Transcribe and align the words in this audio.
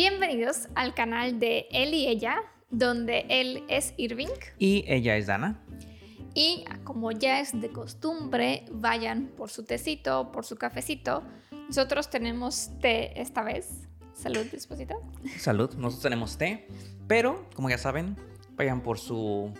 Bienvenidos 0.00 0.68
al 0.74 0.92
canal 0.92 1.40
de 1.40 1.68
Él 1.70 1.94
y 1.94 2.06
Ella, 2.06 2.36
donde 2.70 3.24
él 3.30 3.64
es 3.68 3.94
Irving 3.96 4.28
Y 4.58 4.84
ella 4.88 5.16
es 5.16 5.26
Dana. 5.26 5.58
y 6.34 6.66
como 6.84 7.12
ya 7.12 7.40
es 7.40 7.58
de 7.58 7.70
costumbre, 7.70 8.66
vayan 8.70 9.28
por 9.38 9.48
su 9.48 9.64
tecito, 9.64 10.32
por 10.32 10.44
su 10.44 10.56
cafecito. 10.56 11.22
Nosotros 11.68 12.10
tenemos 12.10 12.68
té 12.82 13.18
esta 13.18 13.42
vez. 13.42 13.88
Salud, 14.12 14.46
esposita. 14.52 14.96
Salud, 15.38 15.70
nosotros 15.76 16.02
tenemos 16.02 16.36
té, 16.36 16.68
pero 17.08 17.48
como 17.54 17.70
ya 17.70 17.78
saben, 17.78 18.16
vayan 18.54 18.82
por 18.82 18.98
su 18.98 19.50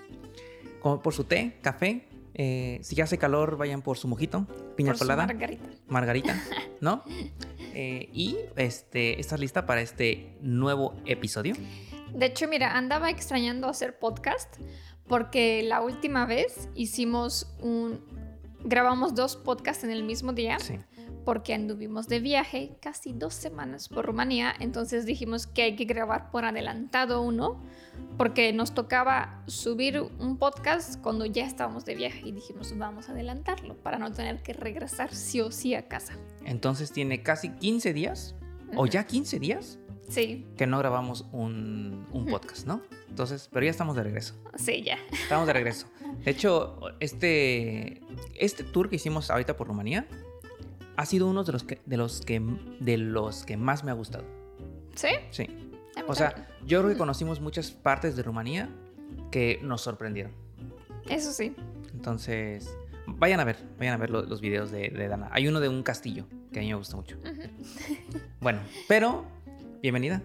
por 0.82 1.14
su 1.14 1.24
té, 1.24 1.56
café. 1.62 2.06
eh, 2.34 2.78
si 2.82 2.94
ya 2.94 3.04
hace 3.04 3.16
calor, 3.16 3.56
vayan 3.56 3.80
por 3.80 3.96
su 3.96 4.06
mojito, 4.06 4.46
piña 4.76 4.90
por 4.92 4.98
su 4.98 5.04
colada, 5.04 5.26
margarita. 5.26 5.70
margarita, 5.88 6.44
¿no? 6.82 7.02
Eh, 7.78 8.08
y 8.10 8.38
este, 8.56 9.20
¿estás 9.20 9.38
lista 9.38 9.66
para 9.66 9.82
este 9.82 10.34
nuevo 10.40 10.94
episodio? 11.04 11.54
De 12.14 12.24
hecho, 12.24 12.48
mira, 12.48 12.74
andaba 12.74 13.10
extrañando 13.10 13.68
hacer 13.68 13.98
podcast 13.98 14.56
porque 15.06 15.62
la 15.62 15.82
última 15.82 16.24
vez 16.24 16.70
hicimos 16.74 17.54
un... 17.60 18.00
Grabamos 18.64 19.14
dos 19.14 19.36
podcasts 19.36 19.84
en 19.84 19.90
el 19.90 20.04
mismo 20.04 20.32
día 20.32 20.58
Sí. 20.58 20.78
Porque 21.26 21.54
anduvimos 21.54 22.06
de 22.06 22.20
viaje 22.20 22.76
casi 22.80 23.12
dos 23.12 23.34
semanas 23.34 23.88
por 23.88 24.06
Rumanía, 24.06 24.54
entonces 24.60 25.06
dijimos 25.06 25.48
que 25.48 25.62
hay 25.62 25.74
que 25.74 25.84
grabar 25.84 26.30
por 26.30 26.44
adelantado 26.44 27.20
uno 27.20 27.60
porque 28.16 28.52
nos 28.52 28.74
tocaba 28.74 29.42
subir 29.48 30.00
un 30.00 30.38
podcast 30.38 31.02
cuando 31.02 31.26
ya 31.26 31.44
estábamos 31.44 31.84
de 31.84 31.96
viaje 31.96 32.22
y 32.24 32.30
dijimos 32.30 32.78
vamos 32.78 33.08
a 33.08 33.12
adelantarlo 33.12 33.74
para 33.74 33.98
no 33.98 34.12
tener 34.12 34.40
que 34.40 34.52
regresar 34.52 35.12
sí 35.12 35.40
o 35.40 35.50
sí 35.50 35.74
a 35.74 35.88
casa. 35.88 36.16
Entonces 36.44 36.92
tiene 36.92 37.24
casi 37.24 37.50
15 37.50 37.92
días, 37.92 38.36
o 38.76 38.86
ya 38.86 39.04
15 39.04 39.40
días, 39.40 39.80
Sí, 40.08 40.46
que 40.56 40.68
no 40.68 40.78
grabamos 40.78 41.26
un, 41.32 42.06
un 42.12 42.26
podcast, 42.26 42.64
¿no? 42.64 42.80
Entonces, 43.08 43.50
pero 43.52 43.64
ya 43.64 43.72
estamos 43.72 43.96
de 43.96 44.04
regreso. 44.04 44.34
sí, 44.54 44.84
ya. 44.84 44.98
Estamos 45.10 45.48
de 45.48 45.52
regreso. 45.52 45.88
De 46.24 46.30
hecho, 46.30 46.78
este, 47.00 48.00
este 48.36 48.62
tour 48.62 48.88
que 48.88 48.94
hicimos 48.94 49.32
ahorita 49.32 49.56
por 49.56 49.66
Rumanía 49.66 50.06
ha 50.96 51.06
sido 51.06 51.26
uno 51.28 51.44
de 51.44 51.52
los 51.52 51.62
que, 51.64 51.80
de 51.86 51.96
los 51.96 52.20
que, 52.22 52.40
de 52.80 52.96
los 52.98 53.44
que 53.44 53.56
más 53.56 53.84
me 53.84 53.90
ha 53.90 53.94
gustado. 53.94 54.24
¿Sí? 54.94 55.08
Sí. 55.30 55.44
A 55.96 56.00
mí 56.00 56.06
O 56.08 56.14
sea, 56.14 56.48
yo 56.66 56.80
creo 56.80 56.92
que 56.92 56.98
conocimos 56.98 57.40
muchas 57.40 57.70
partes 57.70 58.16
de 58.16 58.22
Rumanía 58.22 58.68
que 59.30 59.60
nos 59.62 59.82
sorprendieron. 59.82 60.32
Eso 61.08 61.32
sí. 61.32 61.54
Entonces, 61.94 62.76
vayan 63.06 63.40
a 63.40 63.44
ver, 63.44 63.56
vayan 63.78 63.94
a 63.94 63.96
ver 63.96 64.10
lo- 64.10 64.22
los 64.22 64.40
videos 64.40 64.70
de, 64.70 64.88
de 64.90 65.08
Dana. 65.08 65.28
Hay 65.32 65.48
uno 65.48 65.60
de 65.60 65.68
un 65.68 65.82
castillo 65.82 66.26
que 66.52 66.60
a 66.60 66.62
mí 66.62 66.68
me 66.68 66.74
gusta 66.76 66.96
mucho. 66.96 67.16
Bueno, 68.40 68.60
pero, 68.88 69.24
bienvenida. 69.82 70.22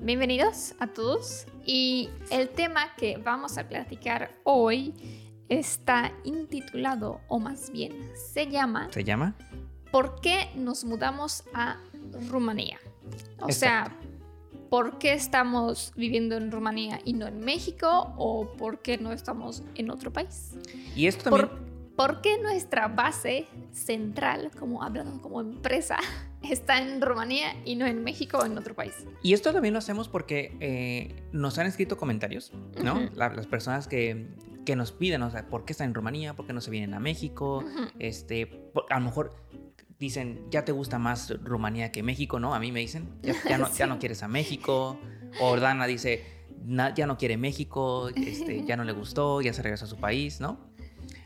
Bienvenidos 0.00 0.74
a 0.80 0.86
todos 0.88 1.46
y 1.64 2.08
el 2.30 2.48
tema 2.50 2.94
que 2.96 3.16
vamos 3.18 3.58
a 3.58 3.68
platicar 3.68 4.30
hoy 4.44 4.94
está 5.48 6.12
intitulado 6.24 7.20
o 7.28 7.38
más 7.38 7.70
bien 7.70 7.92
se 8.14 8.46
llama 8.48 8.88
Se 8.92 9.02
llama. 9.04 9.34
¿Por 9.90 10.20
qué 10.20 10.50
nos 10.54 10.84
mudamos 10.84 11.44
a 11.54 11.78
Rumanía? 12.28 12.78
O 13.40 13.50
sea, 13.52 13.90
¿por 14.70 14.98
qué 14.98 15.14
estamos 15.14 15.92
viviendo 15.96 16.36
en 16.36 16.50
Rumanía 16.50 17.00
y 17.04 17.14
no 17.14 17.26
en 17.26 17.40
México? 17.40 18.12
¿O 18.18 18.52
por 18.56 18.80
qué 18.82 18.98
no 18.98 19.12
estamos 19.12 19.62
en 19.76 19.90
otro 19.90 20.12
país? 20.12 20.54
Y 20.94 21.06
esto 21.06 21.24
también. 21.24 21.48
¿Por, 21.48 21.68
por 21.96 22.20
qué 22.20 22.38
nuestra 22.40 22.88
base 22.88 23.46
central, 23.72 24.50
como 24.58 24.82
hablando 24.82 25.20
como 25.22 25.40
empresa, 25.40 25.96
está 26.42 26.78
en 26.82 27.00
Rumanía 27.00 27.54
y 27.64 27.76
no 27.76 27.86
en 27.86 28.04
México 28.04 28.38
o 28.38 28.44
en 28.44 28.58
otro 28.58 28.74
país? 28.74 28.94
Y 29.22 29.32
esto 29.32 29.52
también 29.52 29.72
lo 29.72 29.78
hacemos 29.78 30.08
porque 30.08 30.56
eh, 30.60 31.22
nos 31.32 31.58
han 31.58 31.66
escrito 31.66 31.96
comentarios, 31.96 32.52
¿no? 32.82 33.08
La- 33.14 33.30
las 33.30 33.46
personas 33.46 33.88
que, 33.88 34.28
que 34.66 34.76
nos 34.76 34.92
piden, 34.92 35.22
o 35.22 35.30
sea, 35.30 35.48
¿por 35.48 35.64
qué 35.64 35.72
están 35.72 35.88
en 35.88 35.94
Rumanía? 35.94 36.34
¿Por 36.36 36.46
qué 36.46 36.52
no 36.52 36.60
se 36.60 36.70
vienen 36.70 36.92
a 36.92 37.00
México? 37.00 37.64
Este, 37.98 38.46
por- 38.46 38.84
a 38.90 38.98
lo 38.98 39.06
mejor 39.06 39.34
dicen, 39.98 40.44
ya 40.50 40.64
te 40.64 40.72
gusta 40.72 40.98
más 40.98 41.30
Rumanía 41.42 41.90
que 41.92 42.02
México, 42.02 42.38
¿no? 42.40 42.54
A 42.54 42.60
mí 42.60 42.72
me 42.72 42.80
dicen, 42.80 43.08
ya, 43.22 43.34
ya 43.48 43.58
no, 43.58 43.72
ya 43.72 43.86
no 43.86 43.98
quieres 44.00 44.22
a 44.22 44.28
México. 44.28 44.98
O 45.40 45.56
Dana 45.58 45.86
dice, 45.86 46.24
"Na- 46.64 46.94
ya 46.94 47.06
no 47.06 47.18
quiere 47.18 47.36
México, 47.36 48.08
este, 48.08 48.64
ya 48.64 48.76
no 48.76 48.84
le 48.84 48.92
gustó, 48.92 49.40
ya 49.42 49.52
se 49.52 49.62
regresó 49.62 49.84
a 49.84 49.88
su 49.88 49.96
país, 49.96 50.40
¿no? 50.40 50.58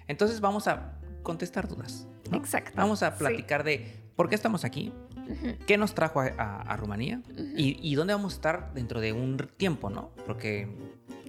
Entonces 0.09 0.41
vamos 0.41 0.67
a 0.69 0.99
contestar 1.23 1.69
dudas. 1.69 2.07
¿no? 2.31 2.39
Exacto. 2.39 2.73
Vamos 2.77 3.03
a 3.03 3.13
sí. 3.13 3.19
platicar 3.19 3.63
de 3.63 3.95
por 4.17 4.29
qué 4.29 4.35
estamos 4.35 4.65
aquí, 4.65 4.93
qué 5.67 5.77
nos 5.77 5.95
trajo 5.95 6.21
a, 6.21 6.27
a- 6.39 6.63
a 6.63 6.77
Rumanía 6.77 7.21
y 7.57 7.95
dónde 7.95 8.15
vamos 8.15 8.33
a 8.33 8.37
estar 8.37 8.75
dentro 8.75 9.01
de 9.01 9.13
un 9.13 9.37
tiempo, 9.57 9.91
¿no? 9.91 10.11
Porque 10.27 10.69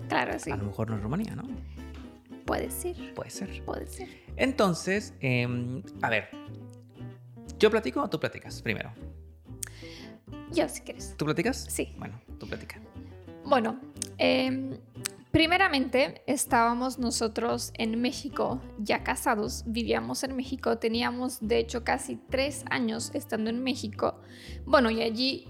Claro, 0.07 0.37
sí. 0.39 0.49
a 0.51 0.55
lo 0.57 0.63
mejor 0.65 0.89
no 0.89 0.95
es 0.97 1.03
Rumanía, 1.03 1.35
¿no? 1.35 1.43
Puede 2.45 2.71
ser. 2.71 2.95
Puede 3.13 3.29
ser. 3.29 3.63
Puede 3.65 3.87
ser. 3.87 4.07
Entonces, 4.35 5.13
em, 5.21 5.81
a 6.01 6.09
ver, 6.09 6.29
¿yo 7.63 7.71
platico 7.71 8.01
o 8.01 8.09
tú 8.09 8.19
platicas 8.19 8.61
primero? 8.61 8.91
Yo, 10.51 10.67
si 10.67 10.81
quieres. 10.81 11.15
¿Tú 11.15 11.23
platicas? 11.23 11.65
Sí. 11.69 11.95
Bueno, 11.97 12.19
tú 12.37 12.45
platicas. 12.45 12.81
Bueno, 13.45 13.79
em, 14.17 14.77
primeramente 15.31 16.23
estábamos 16.27 16.99
nosotros 16.99 17.71
en 17.75 18.01
México, 18.01 18.59
ya 18.79 19.05
casados, 19.05 19.63
vivíamos 19.65 20.25
en 20.25 20.35
México, 20.35 20.77
teníamos 20.77 21.39
de 21.39 21.59
hecho 21.59 21.85
casi 21.85 22.17
tres 22.17 22.65
años 22.69 23.11
estando 23.13 23.49
en 23.49 23.63
México. 23.63 24.19
Bueno, 24.65 24.91
y 24.91 25.01
allí 25.01 25.47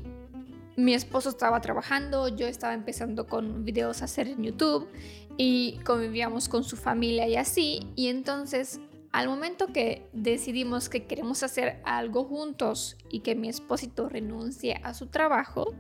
mi 0.75 0.94
esposo 0.94 1.30
estaba 1.30 1.62
trabajando, 1.62 2.28
yo 2.28 2.45
estaba 2.45 2.75
empezando 2.75 3.25
con 3.25 3.66
videos 3.66 4.03
a 4.03 4.06
hacer 4.06 4.28
en 4.28 4.44
YouTube 4.44 4.88
y 5.35 5.80
convivíamos 5.84 6.47
con 6.47 6.63
su 6.63 6.78
familia 6.78 7.28
y 7.28 7.38
así. 7.38 7.88
Y 7.95 8.09
entonces, 8.09 8.80
al 9.13 9.28
momento 9.29 9.68
que 9.68 10.09
decidimos 10.12 10.90
que 10.90 11.06
queremos 11.06 11.44
hacer 11.44 11.79
algo 11.85 12.25
juntos 12.25 12.97
y 13.09 13.19
que 13.19 13.35
mi 13.35 13.47
esposito 13.47 14.09
renuncie 14.09 14.81
a 14.84 14.96
su 14.96 15.06
trabajo, 15.07 15.75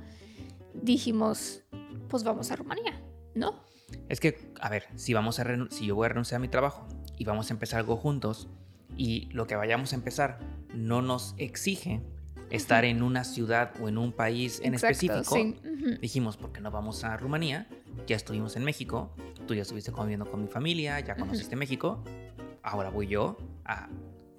dijimos, 0.75 1.63
pues 2.09 2.23
vamos 2.23 2.51
a 2.51 2.55
Rumanía, 2.55 3.01
¿no? 3.33 3.63
Es 4.07 4.19
que, 4.19 4.53
a 4.61 4.69
ver, 4.69 4.85
si, 4.95 5.15
vamos 5.15 5.39
a 5.39 5.45
si 5.71 5.87
yo 5.87 5.95
voy 5.95 6.05
a 6.05 6.09
renunciar 6.09 6.37
a 6.37 6.41
mi 6.41 6.47
trabajo 6.47 6.87
y 7.17 7.25
vamos 7.25 7.49
a 7.49 7.53
empezar 7.55 7.79
algo 7.79 7.97
juntos 7.97 8.49
y 8.97 9.29
lo 9.31 9.47
que 9.47 9.55
vayamos 9.55 9.93
a 9.93 9.95
empezar 9.95 10.37
no 10.75 11.01
nos 11.01 11.33
exige 11.39 12.01
estar 12.51 12.85
en 12.85 13.01
una 13.01 13.23
ciudad 13.23 13.73
o 13.81 13.89
en 13.89 13.97
un 13.97 14.11
país 14.11 14.61
en 14.63 14.75
Exacto, 14.75 14.91
específico, 14.91 15.35
sí. 15.35 15.59
Ujú. 15.67 15.99
dijimos, 15.99 16.37
¿por 16.37 16.51
qué 16.51 16.61
no 16.61 16.69
vamos 16.69 17.03
a 17.03 17.17
Rumanía? 17.17 17.67
Ya 18.05 18.15
estuvimos 18.15 18.55
en 18.57 18.63
México, 18.63 19.15
tú 19.47 19.55
ya 19.55 19.63
estuviste 19.63 19.91
conviviendo 19.91 20.29
con 20.29 20.43
mi 20.43 20.47
familia, 20.47 20.99
ya 20.99 21.15
conociste 21.15 21.55
México, 21.55 22.03
ahora 22.63 22.89
voy 22.89 23.07
yo 23.07 23.37
a 23.65 23.89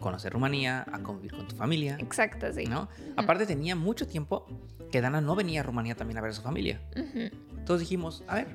conocer 0.00 0.32
Rumanía, 0.32 0.84
a 0.92 0.98
convivir 1.02 1.32
con 1.32 1.46
tu 1.48 1.56
familia, 1.56 1.96
Exacto, 1.98 2.52
sí. 2.52 2.64
¿no? 2.64 2.88
Aparte 3.16 3.46
tenía 3.46 3.74
mucho 3.76 4.06
tiempo 4.06 4.46
que 4.90 5.00
Dana 5.00 5.20
no 5.20 5.34
venía 5.34 5.60
a 5.60 5.62
Rumanía 5.62 5.94
también 5.94 6.18
a 6.18 6.20
ver 6.20 6.30
a 6.30 6.34
su 6.34 6.42
familia. 6.42 6.80
Entonces 6.94 7.80
dijimos, 7.80 8.22
a 8.26 8.34
ver, 8.36 8.48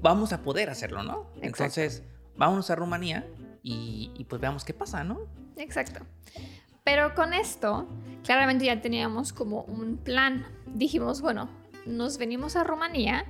vamos 0.00 0.32
a 0.32 0.42
poder 0.42 0.68
hacerlo, 0.68 1.02
¿no? 1.02 1.28
Exacto. 1.36 1.46
Entonces, 1.46 2.02
vámonos 2.36 2.70
a 2.70 2.74
Rumanía 2.74 3.26
y, 3.62 4.10
y 4.16 4.24
pues 4.24 4.40
veamos 4.40 4.64
qué 4.64 4.74
pasa, 4.74 5.04
¿no? 5.04 5.20
Exacto. 5.56 6.00
Pero 6.84 7.14
con 7.14 7.32
esto, 7.32 7.88
claramente 8.24 8.64
ya 8.64 8.80
teníamos 8.80 9.32
como 9.32 9.62
un 9.62 9.98
plan. 9.98 10.44
Dijimos, 10.66 11.20
bueno, 11.20 11.48
nos 11.86 12.18
venimos 12.18 12.56
a 12.56 12.64
Rumanía. 12.64 13.24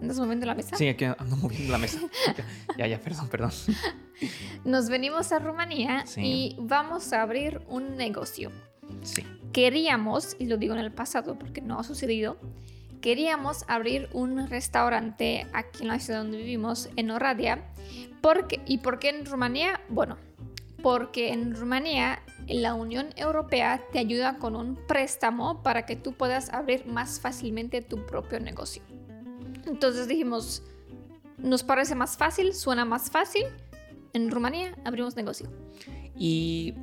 ¿Andas 0.00 0.18
moviendo 0.18 0.44
la 0.46 0.54
mesa? 0.54 0.76
Sí, 0.76 0.88
aquí 0.88 1.04
ando 1.04 1.36
moviendo 1.36 1.70
la 1.70 1.78
mesa. 1.78 2.00
ya, 2.76 2.86
ya, 2.88 3.00
perdón, 3.00 3.28
perdón. 3.28 3.52
Nos 4.64 4.88
venimos 4.88 5.32
a 5.32 5.38
Rumanía 5.38 6.06
Sí. 6.06 6.20
y 6.22 6.56
vamos 6.60 7.12
a 7.12 7.22
abrir 7.22 7.60
un 7.68 7.96
negocio. 7.96 8.50
Sí, 9.02 9.24
Queríamos, 9.52 10.36
y 10.38 10.46
lo 10.46 10.56
digo 10.56 10.74
en 10.74 10.80
el 10.80 10.90
pasado 10.92 11.38
porque 11.38 11.60
no 11.60 11.78
ha 11.78 11.84
sucedido, 11.84 12.36
queríamos 13.00 13.64
abrir 13.68 14.08
un 14.12 14.48
restaurante 14.48 15.46
aquí 15.52 15.82
en 15.82 15.88
la 15.88 16.00
ciudad 16.00 16.20
donde 16.22 16.38
vivimos, 16.38 16.88
en 16.96 17.10
Oradea. 17.12 17.72
Porque, 18.20 18.60
¿Y 18.66 18.78
por 18.78 18.98
qué 18.98 19.10
en 19.10 19.26
Rumanía? 19.26 19.80
Bueno, 19.88 20.16
porque 20.82 21.32
en 21.32 21.54
Rumanía 21.54 22.20
la 22.48 22.74
Unión 22.74 23.08
Europea 23.16 23.80
te 23.92 23.98
ayuda 23.98 24.38
con 24.38 24.56
un 24.56 24.76
préstamo 24.88 25.62
para 25.62 25.86
que 25.86 25.96
tú 25.96 26.12
puedas 26.14 26.50
abrir 26.50 26.86
más 26.86 27.20
fácilmente 27.20 27.80
tu 27.80 28.04
propio 28.06 28.40
negocio. 28.40 28.82
Entonces 29.66 30.08
dijimos, 30.08 30.62
nos 31.38 31.62
parece 31.62 31.94
más 31.94 32.16
fácil, 32.16 32.54
suena 32.54 32.84
más 32.84 33.10
fácil. 33.10 33.44
En 34.14 34.30
Rumanía 34.30 34.76
abrimos 34.84 35.16
negocio. 35.16 35.50
Y 36.16 36.74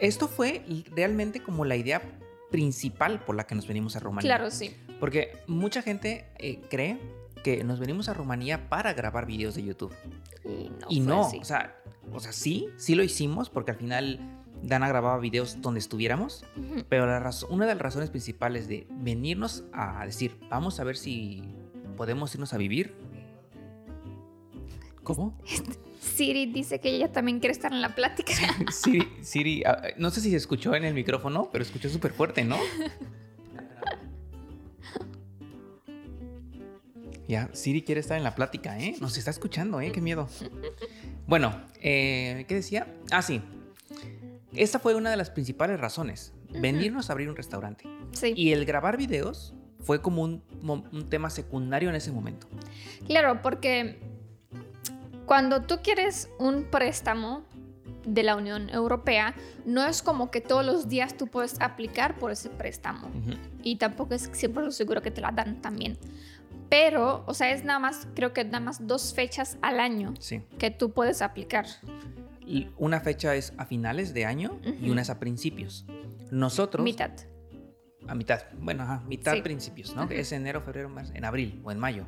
esto 0.00 0.28
fue 0.28 0.62
realmente 0.94 1.42
como 1.42 1.64
la 1.64 1.74
idea 1.74 2.02
principal 2.50 3.24
por 3.24 3.34
la 3.34 3.46
que 3.46 3.54
nos 3.54 3.66
venimos 3.66 3.96
a 3.96 4.00
Rumanía. 4.00 4.28
Claro, 4.28 4.50
sí. 4.50 4.76
Porque 5.00 5.32
mucha 5.46 5.82
gente 5.82 6.26
eh, 6.38 6.60
cree 6.70 6.98
que 7.42 7.64
nos 7.64 7.80
venimos 7.80 8.08
a 8.08 8.14
Rumanía 8.14 8.68
para 8.68 8.92
grabar 8.92 9.26
videos 9.26 9.54
de 9.54 9.64
YouTube. 9.64 9.94
Y 10.44 10.70
no. 10.70 10.86
y 10.88 11.00
no, 11.00 11.28
o 11.28 11.44
sea, 11.44 11.76
o 12.12 12.20
sea, 12.20 12.32
sí, 12.32 12.68
sí 12.76 12.94
lo 12.94 13.02
hicimos 13.02 13.50
porque 13.50 13.72
al 13.72 13.76
final 13.78 14.20
Dana 14.62 14.88
grababa 14.88 15.18
videos 15.18 15.60
donde 15.60 15.80
estuviéramos, 15.80 16.44
pero 16.88 17.06
la 17.06 17.30
una 17.48 17.66
de 17.66 17.74
las 17.74 17.82
razones 17.82 18.10
principales 18.10 18.68
de 18.68 18.86
venirnos 18.90 19.64
a 19.72 20.04
decir, 20.06 20.38
vamos 20.48 20.80
a 20.80 20.84
ver 20.84 20.96
si 20.96 21.42
podemos 21.96 22.34
irnos 22.34 22.52
a 22.52 22.58
vivir. 22.58 22.94
¿Cómo? 25.06 25.38
Siri 26.00 26.46
dice 26.46 26.80
que 26.80 26.88
ella 26.88 27.12
también 27.12 27.38
quiere 27.38 27.52
estar 27.52 27.72
en 27.72 27.80
la 27.80 27.94
plática. 27.94 28.32
Siri, 28.72 29.08
Siri, 29.22 29.62
ah, 29.64 29.80
no 29.98 30.10
sé 30.10 30.20
si 30.20 30.30
se 30.30 30.36
escuchó 30.36 30.74
en 30.74 30.84
el 30.84 30.94
micrófono, 30.94 31.48
pero 31.52 31.62
escuchó 31.62 31.88
súper 31.88 32.12
fuerte, 32.12 32.44
¿no? 32.44 32.56
Ya, 37.28 37.50
Siri 37.52 37.82
quiere 37.82 38.00
estar 38.00 38.16
en 38.16 38.24
la 38.24 38.34
plática, 38.34 38.80
¿eh? 38.80 38.96
Nos 39.00 39.16
está 39.16 39.30
escuchando, 39.30 39.80
¿eh? 39.80 39.92
Qué 39.92 40.00
miedo. 40.00 40.28
Bueno, 41.28 41.60
eh, 41.80 42.44
¿qué 42.48 42.56
decía? 42.56 42.92
Ah, 43.12 43.22
sí. 43.22 43.42
Esta 44.54 44.80
fue 44.80 44.96
una 44.96 45.10
de 45.10 45.16
las 45.16 45.30
principales 45.30 45.78
razones. 45.78 46.32
Venirnos 46.50 47.10
a 47.10 47.12
abrir 47.12 47.28
un 47.28 47.36
restaurante. 47.36 47.84
Sí. 48.10 48.32
Y 48.36 48.52
el 48.52 48.64
grabar 48.64 48.96
videos 48.96 49.54
fue 49.86 50.02
como 50.02 50.22
un, 50.24 51.06
tema 51.08 51.30
secundario 51.30 51.88
en 51.88 51.94
ese 51.94 52.10
momento. 52.10 52.48
Claro, 53.06 53.40
porque 53.40 54.00
cuando 55.26 55.62
tú 55.62 55.76
quieres 55.82 56.30
un 56.38 56.64
préstamo 56.64 57.44
de 58.04 58.22
la 58.22 58.36
Unión 58.36 58.70
Europea, 58.70 59.34
no 59.64 59.84
es 59.84 60.00
como 60.02 60.30
que 60.30 60.40
todos 60.40 60.64
los 60.64 60.88
días 60.88 61.16
tú 61.16 61.26
puedes 61.26 61.60
aplicar 61.60 62.16
por 62.16 62.30
ese 62.30 62.48
préstamo. 62.48 63.08
Ujú. 63.08 63.32
Y 63.62 63.76
tampoco 63.76 64.14
es 64.14 64.30
siempre 64.32 64.70
seguro 64.70 65.02
que 65.02 65.10
te 65.10 65.20
la 65.20 65.32
dan 65.32 65.60
también. 65.60 65.98
Pero, 66.68 67.24
o 67.26 67.34
sea, 67.34 67.50
es 67.52 67.64
nada 67.64 67.78
más, 67.78 68.06
creo 68.14 68.32
que 68.32 68.44
nada 68.44 68.60
más 68.60 68.86
dos 68.86 69.14
fechas 69.14 69.56
al 69.62 69.80
año 69.80 70.14
Sí. 70.18 70.42
que 70.58 70.70
tú 70.70 70.92
puedes 70.92 71.22
aplicar. 71.22 71.66
Y 72.44 72.68
Una 72.76 73.00
fecha 73.00 73.34
es 73.34 73.52
a 73.58 73.66
finales 73.66 74.14
de 74.14 74.24
año 74.24 74.60
y 74.64 74.70
Ujú. 74.84 74.92
una 74.92 75.02
es 75.02 75.10
a 75.10 75.18
principios. 75.18 75.84
Nosotros... 76.30 76.84
Mitad. 76.84 77.10
A 78.08 78.14
mitad, 78.14 78.42
bueno, 78.60 78.84
ajá, 78.84 79.02
mitad 79.08 79.34
Sí. 79.34 79.42
principios, 79.42 79.94
¿no? 79.96 80.06
Que 80.06 80.14
Ajá. 80.14 80.20
es 80.22 80.30
enero, 80.30 80.60
febrero, 80.60 80.88
marzo, 80.88 81.12
en 81.14 81.24
abril 81.24 81.60
o 81.64 81.72
en 81.72 81.78
mayo. 81.80 82.06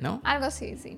¿no? 0.00 0.20
Algo 0.24 0.46
así, 0.46 0.76
sí. 0.76 0.96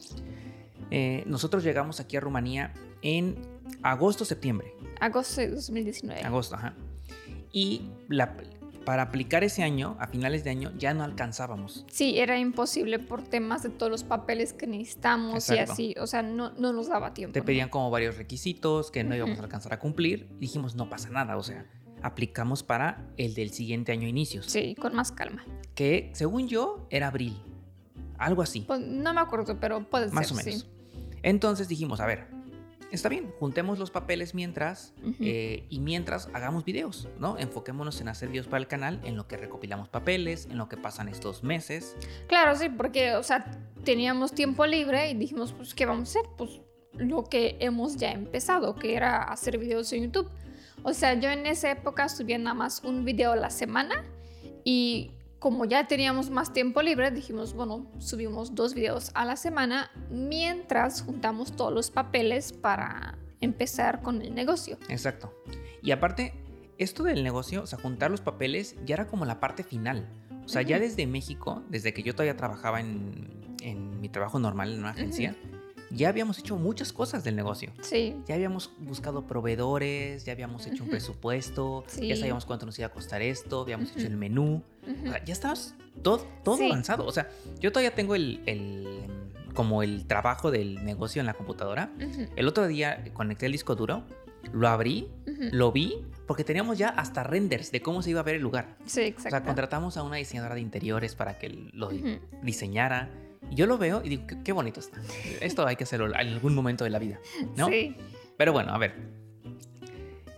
Eh, 0.94 1.22
nosotros 1.26 1.64
llegamos 1.64 2.00
aquí 2.00 2.18
a 2.18 2.20
Rumanía 2.20 2.74
en 3.00 3.36
agosto, 3.82 4.26
septiembre, 4.26 4.74
Agosto 5.00 5.40
de 5.40 5.48
2019. 5.48 6.20
agosto, 6.22 6.54
ajá. 6.56 6.74
Y 7.50 7.82
la- 8.08 8.36
para 8.84 9.02
aplicar 9.04 9.42
ese 9.42 9.62
año, 9.62 9.96
a 10.00 10.06
finales 10.08 10.44
de 10.44 10.50
año, 10.50 10.70
ya 10.76 10.92
no 10.92 11.02
alcanzábamos. 11.04 11.86
Sí, 11.90 12.18
era 12.18 12.38
imposible 12.38 12.98
por 12.98 13.22
temas 13.22 13.62
de 13.62 13.70
todos 13.70 13.90
los 13.90 14.04
papeles 14.04 14.52
que 14.52 14.66
necesitamos 14.66 15.48
y 15.50 15.58
así. 15.58 15.94
O 16.00 16.06
sea, 16.06 16.22
no, 16.22 16.50
no 16.58 16.72
nos 16.74 16.88
daba 16.88 17.14
tiempo. 17.14 17.32
Te 17.32 17.40
¿no? 17.40 17.46
pedían 17.46 17.68
como 17.70 17.90
varios 17.90 18.16
requisitos 18.18 18.90
que 18.90 19.02
no 19.04 19.14
íbamos 19.16 19.38
a 19.38 19.42
alcanzar 19.44 19.72
a 19.72 19.78
cumplir. 19.78 20.28
Y 20.36 20.40
dijimos, 20.40 20.74
no 20.74 20.90
pasa 20.90 21.08
nada, 21.10 21.36
o 21.38 21.42
sea, 21.42 21.64
aplicamos 22.02 22.62
para 22.64 23.06
el 23.16 23.32
del 23.34 23.50
siguiente 23.52 23.92
año 23.92 24.08
inicios, 24.08 24.46
Sí, 24.46 24.74
con 24.74 24.94
más 24.94 25.10
calma. 25.12 25.44
que 25.74 26.10
según 26.14 26.48
yo 26.48 26.86
era 26.90 27.06
abril, 27.06 27.40
algo 28.18 28.42
así. 28.42 28.64
Pues, 28.66 28.80
no 28.80 29.14
me 29.14 29.20
acuerdo, 29.20 29.58
pero 29.60 29.88
puede 29.88 30.10
Más 30.10 30.26
ser, 30.28 30.34
o 30.38 30.44
menos. 30.44 30.60
sí. 30.62 30.66
Entonces 31.22 31.68
dijimos, 31.68 32.00
a 32.00 32.06
ver, 32.06 32.26
está 32.92 33.08
bien, 33.08 33.32
juntemos 33.40 33.78
los 33.78 33.90
papeles 33.90 34.34
mientras 34.34 34.94
eh, 35.20 35.66
y 35.68 35.80
mientras 35.80 36.28
hagamos 36.34 36.64
videos, 36.64 37.08
¿no? 37.18 37.38
Enfoquémonos 37.38 38.00
en 38.00 38.08
hacer 38.08 38.28
videos 38.28 38.46
para 38.46 38.58
el 38.58 38.68
canal, 38.68 39.00
en 39.04 39.16
lo 39.16 39.26
que 39.26 39.36
recopilamos 39.36 39.88
papeles, 39.88 40.46
en 40.50 40.58
lo 40.58 40.68
que 40.68 40.76
pasan 40.76 41.08
estos 41.08 41.42
meses. 41.42 41.96
Claro, 42.28 42.54
sí, 42.54 42.68
porque, 42.68 43.14
o 43.14 43.22
sea, 43.22 43.44
teníamos 43.84 44.32
tiempo 44.32 44.66
libre 44.66 45.10
y 45.10 45.14
dijimos, 45.14 45.52
pues, 45.52 45.74
¿qué 45.74 45.86
vamos 45.86 46.14
a 46.14 46.20
hacer? 46.20 46.30
Pues 46.36 46.60
lo 46.94 47.24
que 47.24 47.56
hemos 47.60 47.96
ya 47.96 48.12
empezado, 48.12 48.74
que 48.74 48.94
era 48.94 49.22
hacer 49.22 49.58
videos 49.58 49.92
en 49.92 50.04
YouTube. 50.04 50.28
O 50.82 50.92
sea, 50.92 51.14
yo 51.14 51.30
en 51.30 51.46
esa 51.46 51.70
época 51.70 52.08
subía 52.08 52.38
nada 52.38 52.54
más 52.54 52.82
un 52.84 53.04
video 53.04 53.32
a 53.32 53.36
la 53.36 53.50
semana 53.50 54.04
y 54.64 55.12
como 55.42 55.64
ya 55.64 55.88
teníamos 55.88 56.30
más 56.30 56.52
tiempo 56.52 56.82
libre, 56.82 57.10
dijimos, 57.10 57.52
bueno, 57.52 57.90
subimos 57.98 58.54
dos 58.54 58.74
videos 58.74 59.10
a 59.14 59.24
la 59.24 59.34
semana 59.34 59.90
mientras 60.08 61.02
juntamos 61.02 61.56
todos 61.56 61.72
los 61.72 61.90
papeles 61.90 62.52
para 62.52 63.18
empezar 63.40 64.02
con 64.02 64.22
el 64.22 64.36
negocio. 64.36 64.78
Exacto. 64.88 65.34
Y 65.82 65.90
aparte, 65.90 66.32
esto 66.78 67.02
del 67.02 67.24
negocio, 67.24 67.64
o 67.64 67.66
sea, 67.66 67.76
juntar 67.80 68.12
los 68.12 68.20
papeles 68.20 68.76
ya 68.86 68.94
era 68.94 69.08
como 69.08 69.24
la 69.24 69.40
parte 69.40 69.64
final. 69.64 70.08
O 70.44 70.48
sea, 70.48 70.62
ya 70.62 70.78
desde 70.78 71.08
México, 71.08 71.64
desde 71.68 71.92
que 71.92 72.04
yo 72.04 72.12
todavía 72.12 72.36
trabajaba 72.36 72.78
en, 72.78 73.56
en 73.62 74.00
mi 74.00 74.08
trabajo 74.08 74.38
normal 74.38 74.72
en 74.72 74.78
una 74.78 74.90
agencia, 74.90 75.34
ya 75.92 76.08
habíamos 76.08 76.38
hecho 76.38 76.56
muchas 76.56 76.92
cosas 76.92 77.22
del 77.24 77.36
negocio. 77.36 77.70
Sí, 77.82 78.16
Ya 78.26 78.34
habíamos 78.34 78.70
buscado 78.78 79.26
proveedores, 79.26 80.24
ya 80.24 80.32
habíamos 80.32 80.66
hecho 80.66 80.84
un 80.84 80.90
presupuesto, 80.90 81.84
Sí. 81.86 82.08
ya 82.08 82.16
sabíamos 82.16 82.44
cuánto 82.46 82.66
nos 82.66 82.78
iba 82.78 82.86
a 82.86 82.92
costar 82.92 83.22
esto, 83.22 83.62
habíamos 83.62 83.90
hecho 83.96 84.06
el 84.06 84.16
menú. 84.16 84.62
O 85.06 85.10
sea, 85.10 85.24
ya 85.24 85.32
estabas 85.32 85.74
todo, 86.02 86.26
todo 86.44 86.56
Sí. 86.56 86.66
avanzado. 86.66 87.06
O 87.06 87.12
sea, 87.12 87.28
yo 87.60 87.70
todavía 87.72 87.94
tengo 87.94 88.14
el, 88.14 88.40
el- 88.46 89.06
como 89.54 89.82
el 89.82 90.06
trabajo 90.06 90.50
del 90.50 90.82
negocio 90.84 91.20
en 91.20 91.26
la 91.26 91.34
computadora. 91.34 91.90
El 92.36 92.48
otro 92.48 92.66
día 92.66 93.04
conecté 93.12 93.46
el 93.46 93.52
disco 93.52 93.74
duro, 93.76 94.02
lo 94.52 94.66
abrí, 94.68 95.08
lo 95.52 95.70
vi, 95.72 95.98
porque 96.26 96.42
teníamos 96.42 96.78
ya 96.78 96.88
hasta 96.88 97.22
renders 97.22 97.70
de 97.70 97.82
cómo 97.82 98.00
se 98.02 98.10
iba 98.10 98.20
a 98.20 98.22
ver 98.22 98.36
el 98.36 98.42
lugar. 98.42 98.76
Sí, 98.86 99.00
O 99.00 99.04
exacto. 99.04 99.30
sea, 99.30 99.44
contratamos 99.44 99.96
a 99.98 100.02
una 100.02 100.16
diseñadora 100.16 100.54
de 100.54 100.62
interiores 100.62 101.14
para 101.14 101.38
que 101.38 101.50
lo 101.74 101.90
diseñara. 102.42 103.10
Yo 103.54 103.66
lo 103.66 103.78
veo 103.78 104.02
y 104.04 104.08
digo, 104.08 104.26
qué, 104.26 104.42
qué 104.42 104.52
bonito 104.52 104.80
está. 104.80 105.00
Esto 105.40 105.66
hay 105.66 105.76
que 105.76 105.84
hacerlo 105.84 106.06
en 106.06 106.14
algún 106.14 106.54
momento 106.54 106.84
de 106.84 106.90
la 106.90 106.98
vida, 106.98 107.18
¿no? 107.56 107.68
Sí. 107.68 107.96
Pero 108.36 108.52
bueno, 108.52 108.72
a 108.72 108.78
ver. 108.78 108.94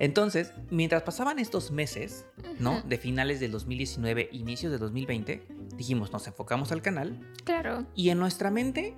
Entonces, 0.01 0.53
mientras 0.71 1.03
pasaban 1.03 1.39
estos 1.39 1.71
meses, 1.71 2.27
¿no? 2.59 2.83
De 2.83 2.99
finales 2.99 3.39
del 3.41 3.53
2019, 3.53 4.29
inicios 4.33 4.73
de 4.73 4.79
2020, 4.79 5.47
dijimos, 5.77 6.13
nos 6.13 6.27
enfocamos 6.27 6.73
al 6.73 6.83
canal 6.83 7.21
Claro. 7.45 7.87
y 7.95 8.09
en 8.11 8.19
nuestra 8.19 8.51
mente, 8.51 8.97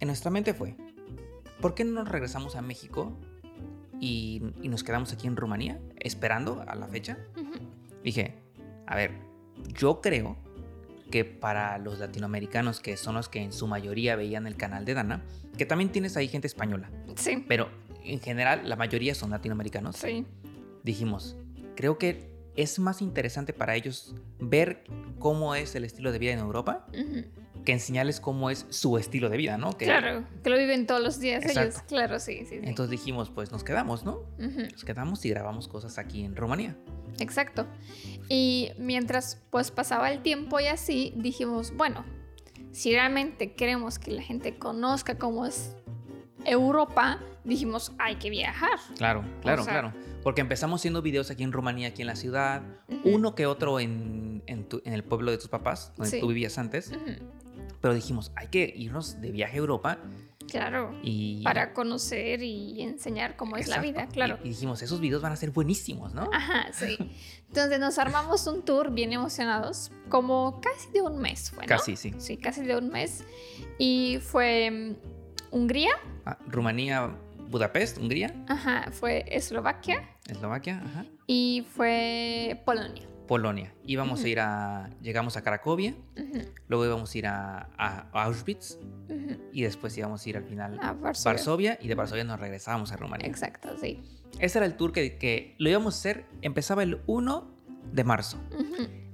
en 0.00 0.08
nuestra 0.08 0.30
mente 0.32 0.52
fue, 0.52 0.76
¿por 1.60 1.74
qué 1.74 1.84
no 1.84 1.92
nos 1.92 2.08
regresamos 2.08 2.56
a 2.56 2.62
México 2.62 3.16
y, 4.00 4.42
y 4.60 4.68
nos 4.68 4.82
quedamos 4.82 5.12
aquí 5.12 5.28
en 5.28 5.36
Rumanía 5.36 5.80
esperando 6.00 6.62
a 6.66 6.74
la 6.74 6.88
fecha? 6.88 7.18
Dije, 8.02 8.34
a 8.88 8.96
ver, 8.96 9.12
yo 9.78 10.00
creo 10.00 10.36
que 11.12 11.24
para 11.24 11.78
los 11.78 12.00
latinoamericanos, 12.00 12.80
que 12.80 12.96
son 12.96 13.14
los 13.14 13.28
que 13.28 13.40
en 13.40 13.52
su 13.52 13.68
mayoría 13.68 14.16
veían 14.16 14.48
el 14.48 14.56
canal 14.56 14.84
de 14.84 14.94
Dana, 14.94 15.22
que 15.56 15.66
también 15.66 15.92
tienes 15.92 16.16
ahí 16.16 16.26
gente 16.26 16.48
española, 16.48 16.90
Sí. 17.16 17.44
pero 17.46 17.68
en 18.02 18.18
general 18.18 18.68
la 18.68 18.74
mayoría 18.74 19.14
son 19.14 19.30
latinoamericanos, 19.30 19.96
Sí. 19.96 20.26
dijimos, 20.82 21.36
creo 21.76 21.98
que 21.98 22.32
es 22.56 22.78
más 22.80 23.00
interesante 23.02 23.52
para 23.52 23.76
ellos 23.76 24.14
ver 24.40 24.84
cómo 25.18 25.54
es 25.54 25.74
el 25.74 25.84
estilo 25.84 26.10
de 26.12 26.18
vida 26.18 26.32
en 26.32 26.38
Europa. 26.40 26.86
Que 27.64 27.72
enseñarles 27.72 28.20
cómo 28.20 28.50
es 28.50 28.66
su 28.70 28.98
estilo 28.98 29.28
de 29.30 29.36
vida, 29.36 29.56
¿no? 29.58 29.76
Que- 29.76 29.84
Claro, 29.84 30.24
que 30.42 30.50
lo 30.50 30.58
viven 30.58 30.86
todos 30.86 31.00
los 31.02 31.20
días 31.20 31.44
ellos. 31.44 31.76
Claro, 31.88 32.18
sí, 32.18 32.38
sí, 32.40 32.56
sí. 32.56 32.60
Entonces 32.62 32.90
dijimos, 32.90 33.30
pues 33.30 33.52
nos 33.52 33.62
quedamos, 33.64 34.04
¿no? 34.04 34.20
Nos 34.38 34.84
quedamos 34.84 35.24
y 35.24 35.30
grabamos 35.30 35.68
cosas 35.68 35.98
aquí 35.98 36.24
en 36.24 36.34
Rumanía. 36.36 36.76
Exacto. 37.20 37.66
Y 38.28 38.70
mientras 38.78 39.42
pues 39.50 39.70
pasaba 39.70 40.10
el 40.10 40.22
tiempo 40.22 40.58
y 40.60 40.66
así, 40.66 41.12
dijimos, 41.16 41.72
bueno, 41.76 42.04
si 42.72 42.92
realmente 42.92 43.52
queremos 43.54 43.98
que 43.98 44.10
la 44.12 44.22
gente 44.22 44.58
conozca 44.58 45.18
cómo 45.18 45.44
es 45.46 45.76
Europa, 46.44 47.20
dijimos, 47.44 47.92
hay 47.98 48.16
que 48.16 48.30
viajar. 48.30 48.78
Claro, 48.96 49.24
claro, 49.42 49.62
sea- 49.64 49.72
claro. 49.72 49.92
Porque 50.22 50.40
empezamos 50.40 50.80
haciendo 50.80 51.02
videos 51.02 51.30
aquí 51.30 51.42
en 51.42 51.52
Rumanía, 51.52 51.88
aquí 51.88 52.02
en 52.02 52.06
la 52.06 52.16
ciudad, 52.16 52.62
uno 53.04 53.34
que 53.34 53.46
otro 53.46 53.80
en, 53.80 54.42
en, 54.46 54.68
tu- 54.68 54.80
en 54.84 54.92
el 54.92 55.02
pueblo 55.04 55.30
de 55.32 55.38
tus 55.38 55.48
papás, 55.48 55.92
donde 55.96 56.10
Sí. 56.10 56.20
tú 56.20 56.28
vivías 56.28 56.58
antes. 56.58 56.90
ujú, 56.92 57.00
Pero 57.82 57.92
dijimos, 57.94 58.32
hay 58.36 58.46
que 58.48 58.72
irnos 58.74 59.20
de 59.20 59.30
viaje 59.30 59.56
a 59.56 59.58
Europa 59.58 59.98
Claro. 60.48 60.94
y... 61.02 61.42
Para 61.44 61.72
conocer 61.72 62.42
y 62.42 62.80
enseñar 62.82 63.36
cómo 63.36 63.56
es 63.56 63.68
la 63.68 63.78
vida, 63.80 64.06
claro. 64.08 64.38
Y, 64.42 64.48
y 64.48 64.50
dijimos, 64.50 64.80
esos 64.82 65.00
videos 65.00 65.20
van 65.22 65.32
a 65.32 65.36
ser 65.36 65.50
buenísimos, 65.50 66.14
¿no? 66.14 66.28
Ajá, 66.32 66.66
sí. 66.72 66.96
Entonces 67.48 67.78
nos 67.80 67.98
armamos 67.98 68.46
un 68.46 68.62
tour 68.62 68.90
bien 68.92 69.12
emocionados, 69.12 69.90
como 70.08 70.60
casi 70.60 70.90
de 70.92 71.02
un 71.02 71.18
mes 71.18 71.50
fue, 71.50 71.64
¿no? 71.64 71.68
Casi, 71.68 71.96
sí. 71.96 72.14
Sí, 72.18 72.36
casi 72.38 72.62
de 72.62 72.76
un 72.76 72.88
mes. 72.88 73.24
Y 73.78 74.18
fue 74.22 74.70
mm, 74.70 75.54
Hungría, 75.54 75.92
Ah, 76.24 76.38
Rumanía, 76.48 77.16
Budapest, 77.48 77.98
Hungría, 77.98 78.34
ajá, 78.48 78.90
fue 78.92 79.24
Eslovaquia 79.28 80.08
Eslovaquia, 80.26 80.82
ajá. 80.84 81.04
y 81.26 81.66
fue 81.74 82.62
Polonia. 82.64 83.06
Polonia. 83.32 83.72
Íbamos 83.86 84.18
a 84.18 84.22
Ujú. 84.24 84.28
ir 84.28 84.40
a... 84.40 84.90
Llegamos 85.00 85.38
a 85.38 85.42
Cracovia, 85.42 85.94
Ujú, 86.18 86.42
luego 86.68 86.84
íbamos 86.84 87.14
a 87.14 87.18
ir 87.18 87.26
a, 87.26 87.68
a 87.78 88.24
Auschwitz 88.24 88.76
ujú. 89.08 89.40
y 89.54 89.62
después 89.62 89.96
íbamos 89.96 90.26
a 90.26 90.28
ir 90.28 90.36
al 90.36 90.44
final 90.44 90.78
A 90.82 90.90
a 90.90 90.92
Varsovia. 90.92 91.32
Varsovia 91.32 91.78
y 91.80 91.88
de 91.88 91.94
Varsovia 91.94 92.24
nos 92.24 92.38
regresábamos 92.38 92.92
a 92.92 92.96
Rumanía. 92.98 93.26
Exacto, 93.26 93.70
sí. 93.80 94.02
Ese 94.38 94.58
era 94.58 94.66
el 94.66 94.76
tour 94.76 94.92
que, 94.92 95.16
que 95.16 95.54
lo 95.58 95.70
íbamos 95.70 95.94
a 95.94 95.98
hacer, 95.98 96.26
empezaba 96.42 96.82
el 96.82 97.00
1 97.06 97.50
de 97.90 98.04
marzo. 98.04 98.36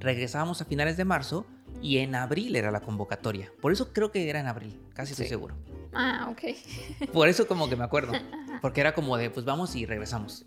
Regresábamos 0.01 0.61
a 0.63 0.65
finales 0.65 0.97
de 0.97 1.05
marzo 1.05 1.47
y 1.81 1.99
en 1.99 2.17
abril 2.17 2.57
era 2.57 2.73
la 2.73 2.81
convocatoria. 2.81 3.53
Por 3.63 3.71
eso 3.71 3.93
creo 3.93 4.11
que 4.11 4.29
era 4.29 4.41
en 4.41 4.49
abril, 4.49 4.81
casi 4.95 5.13
estoy 5.13 5.27
Sí. 5.27 5.31
seguro. 5.31 5.55
Ah, 5.95 6.29
ok. 6.33 7.13
Por 7.13 7.29
eso 7.29 7.47
como 7.47 7.69
que 7.69 7.77
me 7.77 7.85
acuerdo. 7.85 8.13
Porque 8.63 8.81
era 8.81 8.95
como 8.95 9.17
de, 9.17 9.31
pues 9.31 9.47
vamos 9.47 9.77
y 9.77 9.87
regresamos. 9.87 10.45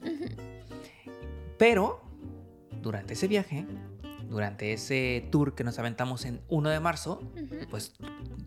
Pero 1.58 2.01
durante 2.81 3.13
ese 3.13 3.27
viaje, 3.27 3.65
durante 4.29 4.73
ese 4.73 5.27
tour 5.31 5.55
que 5.55 5.63
nos 5.63 5.77
aventamos 5.79 6.25
en 6.25 6.41
1 6.47 6.69
de 6.69 6.79
marzo, 6.79 7.21
pues 7.69 7.93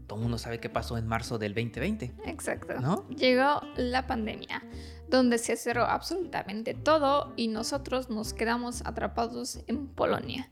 todo 0.07 0.19
el 0.19 0.23
mundo 0.23 0.39
sabe 0.39 0.59
qué 0.61 0.69
pasó 0.69 0.97
en 0.97 1.07
marzo 1.07 1.39
del 1.39 1.55
2020, 1.55 2.15
Exacto. 2.27 2.81
¿no? 2.81 3.07
Llegó 3.11 3.61
la 3.77 4.07
pandemia, 4.07 4.63
donde 5.09 5.39
se 5.39 5.57
cerró 5.57 5.85
absolutamente 5.85 6.75
todo 6.75 7.33
y 7.37 7.49
nosotros 7.49 8.09
nos 8.11 8.33
quedamos 8.33 8.83
atrapados 8.87 9.61
en 9.67 9.87
Polonia. 9.89 10.51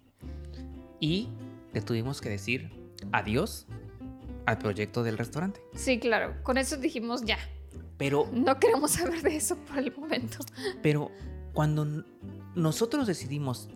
Y 1.01 1.29
le 1.73 1.81
tuvimos 1.81 2.21
que 2.21 2.29
decir 2.29 2.71
adiós 3.13 3.67
al 4.47 4.59
proyecto 4.59 5.03
del 5.03 5.17
restaurante. 5.19 5.61
Sí, 5.75 5.99
claro, 5.99 6.35
con 6.43 6.59
eso 6.59 6.77
dijimos 6.77 7.23
ya, 7.25 7.39
Pero, 7.97 8.29
no 8.33 8.59
queremos 8.59 8.91
saber 8.93 9.23
de 9.23 9.37
eso 9.37 9.57
por 9.57 9.79
el 9.79 9.95
momento. 9.97 10.39
pero 10.83 11.11
cuando 11.53 12.05
nosotros 12.55 13.07
decidimos, 13.07 13.69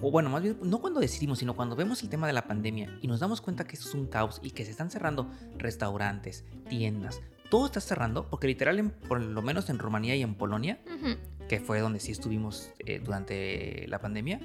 o 0.00 0.10
bueno, 0.10 0.30
más 0.30 0.42
bien, 0.42 0.56
no 0.62 0.80
cuando 0.80 1.00
decidimos, 1.00 1.38
sino 1.38 1.54
cuando 1.54 1.76
vemos 1.76 2.02
el 2.02 2.08
tema 2.08 2.26
de 2.26 2.32
la 2.32 2.46
pandemia 2.46 2.98
y 3.00 3.06
nos 3.08 3.20
damos 3.20 3.40
cuenta 3.40 3.64
que 3.64 3.76
esto 3.76 3.88
es 3.88 3.94
un 3.94 4.06
caos 4.06 4.40
y 4.42 4.50
que 4.52 4.64
se 4.64 4.70
están 4.70 4.90
cerrando 4.90 5.30
restaurantes, 5.58 6.44
tiendas, 6.68 7.20
todo 7.50 7.66
está 7.66 7.80
cerrando, 7.80 8.28
porque 8.30 8.46
literal, 8.46 8.78
en- 8.78 8.90
por 8.90 9.20
lo 9.20 9.42
menos 9.42 9.68
en 9.70 9.78
Rumanía 9.78 10.16
y 10.16 10.22
en 10.22 10.34
Polonia, 10.34 10.80
Ujú. 10.86 11.16
que 11.48 11.60
fue 11.60 11.80
donde 11.80 12.00
sí 12.00 12.12
estuvimos 12.12 12.70
eh, 12.78 13.00
durante 13.04 13.86
la 13.88 13.98
pandemia, 14.00 14.40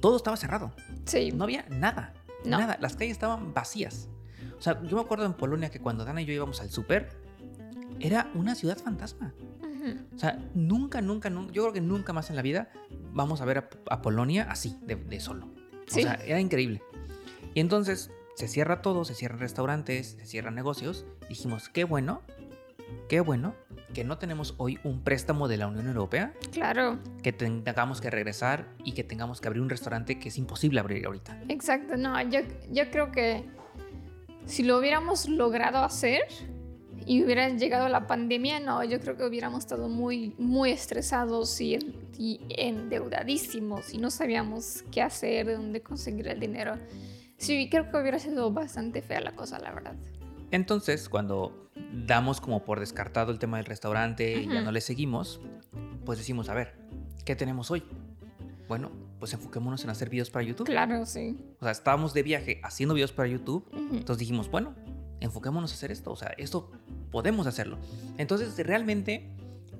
todo 0.00 0.16
estaba 0.16 0.36
cerrado. 0.36 0.72
Sí, 1.04 1.32
No 1.32 1.44
había 1.44 1.66
nada. 1.68 2.14
No. 2.44 2.58
Nada. 2.58 2.78
Las 2.80 2.96
calles 2.96 3.12
estaban 3.12 3.52
vacías. 3.52 4.08
O 4.58 4.62
sea, 4.62 4.82
yo 4.84 4.96
me 4.96 5.02
acuerdo 5.02 5.26
en 5.26 5.34
Polonia 5.34 5.70
que 5.70 5.80
cuando 5.80 6.04
Dana 6.06 6.22
y 6.22 6.24
yo 6.26 6.32
íbamos 6.32 6.60
al 6.62 6.70
súper, 6.70 7.10
era 7.98 8.30
una 8.34 8.54
ciudad 8.54 8.78
fantasma. 8.78 9.34
O 10.14 10.18
sea, 10.18 10.38
nunca, 10.54 11.00
nunca, 11.00 11.30
nunca, 11.30 11.52
yo 11.52 11.62
creo 11.62 11.72
que 11.72 11.80
nunca 11.80 12.12
más 12.12 12.30
en 12.30 12.36
la 12.36 12.42
vida 12.42 12.70
vamos 13.12 13.40
a 13.40 13.44
ver 13.44 13.58
a, 13.58 13.70
a 13.90 14.02
Polonia 14.02 14.46
así, 14.50 14.76
de, 14.82 14.96
de 14.96 15.20
solo. 15.20 15.48
Sí. 15.86 16.00
O 16.00 16.02
sea, 16.02 16.14
era 16.24 16.40
increíble. 16.40 16.82
Y 17.54 17.60
entonces 17.60 18.10
se 18.34 18.48
cierra 18.48 18.80
todo, 18.82 19.04
se 19.04 19.14
cierran 19.14 19.40
restaurantes, 19.40 20.16
se 20.18 20.26
cierran 20.26 20.54
negocios. 20.54 21.04
Dijimos, 21.28 21.68
qué 21.68 21.84
bueno, 21.84 22.22
qué 23.08 23.20
bueno 23.20 23.54
que 23.92 24.04
no 24.04 24.18
tenemos 24.18 24.54
hoy 24.58 24.78
un 24.84 25.02
préstamo 25.02 25.48
de 25.48 25.56
la 25.56 25.66
Unión 25.66 25.86
Europea, 25.88 26.32
claro, 26.52 26.98
que 27.22 27.32
tengamos 27.32 28.00
que 28.00 28.08
regresar 28.08 28.68
y 28.84 28.92
que 28.92 29.04
tengamos 29.04 29.40
que 29.40 29.48
abrir 29.48 29.62
un 29.62 29.68
restaurante 29.68 30.18
que 30.18 30.28
es 30.28 30.38
imposible 30.38 30.80
abrir 30.80 31.04
ahorita. 31.06 31.42
exacto. 31.48 31.96
No, 31.96 32.20
yo, 32.28 32.40
yo 32.70 32.90
creo 32.90 33.10
que 33.10 33.44
si 34.46 34.62
lo 34.62 34.78
hubiéramos 34.78 35.28
logrado 35.28 35.78
hacer 35.78 36.22
y 37.10 37.24
hubiera 37.24 37.48
llegado 37.48 37.88
la 37.88 38.06
pandemia, 38.06 38.60
no, 38.60 38.84
yo 38.84 39.00
creo 39.00 39.16
que 39.16 39.24
hubiéramos 39.24 39.64
estado 39.64 39.88
muy, 39.88 40.32
muy 40.38 40.70
estresados 40.70 41.60
y, 41.60 41.76
y 42.16 42.40
endeudadísimos 42.50 43.92
y 43.92 43.98
no 43.98 44.12
sabíamos 44.12 44.84
qué 44.92 45.02
hacer, 45.02 45.44
de 45.44 45.54
dónde 45.54 45.82
conseguir 45.82 46.28
el 46.28 46.38
dinero. 46.38 46.76
Sí, 47.36 47.68
creo 47.68 47.90
que 47.90 47.96
hubiera 47.96 48.20
sido 48.20 48.52
bastante 48.52 49.02
fea 49.02 49.20
la 49.20 49.32
cosa, 49.32 49.58
la 49.58 49.72
verdad. 49.72 49.96
Entonces, 50.52 51.08
cuando 51.08 51.68
damos 52.06 52.40
como 52.40 52.64
por 52.64 52.78
descartado 52.78 53.32
el 53.32 53.40
tema 53.40 53.56
del 53.56 53.66
restaurante 53.66 54.42
y 54.42 54.46
ya 54.46 54.60
no 54.60 54.70
le 54.70 54.80
seguimos, 54.80 55.40
pues 56.04 56.16
decimos, 56.16 56.48
a 56.48 56.54
ver, 56.54 56.76
¿qué 57.24 57.34
tenemos 57.34 57.72
hoy? 57.72 57.82
Bueno, 58.68 58.92
pues 59.18 59.32
enfoquémonos 59.32 59.82
en 59.82 59.90
hacer 59.90 60.10
videos 60.10 60.30
para 60.30 60.44
YouTube. 60.44 60.66
Claro, 60.68 61.04
sí. 61.06 61.44
O 61.58 61.64
sea, 61.64 61.72
estábamos 61.72 62.14
de 62.14 62.22
viaje 62.22 62.60
haciendo 62.62 62.94
videos 62.94 63.10
para 63.10 63.28
YouTube, 63.28 63.66
entonces 63.72 64.18
dijimos, 64.18 64.48
bueno, 64.48 64.76
enfoquémonos 65.18 65.72
a 65.72 65.74
hacer 65.74 65.90
esto, 65.90 66.12
o 66.12 66.16
sea, 66.16 66.28
esto 66.38 66.70
podemos 67.10 67.46
hacerlo. 67.46 67.78
Entonces, 68.18 68.56
realmente, 68.66 69.28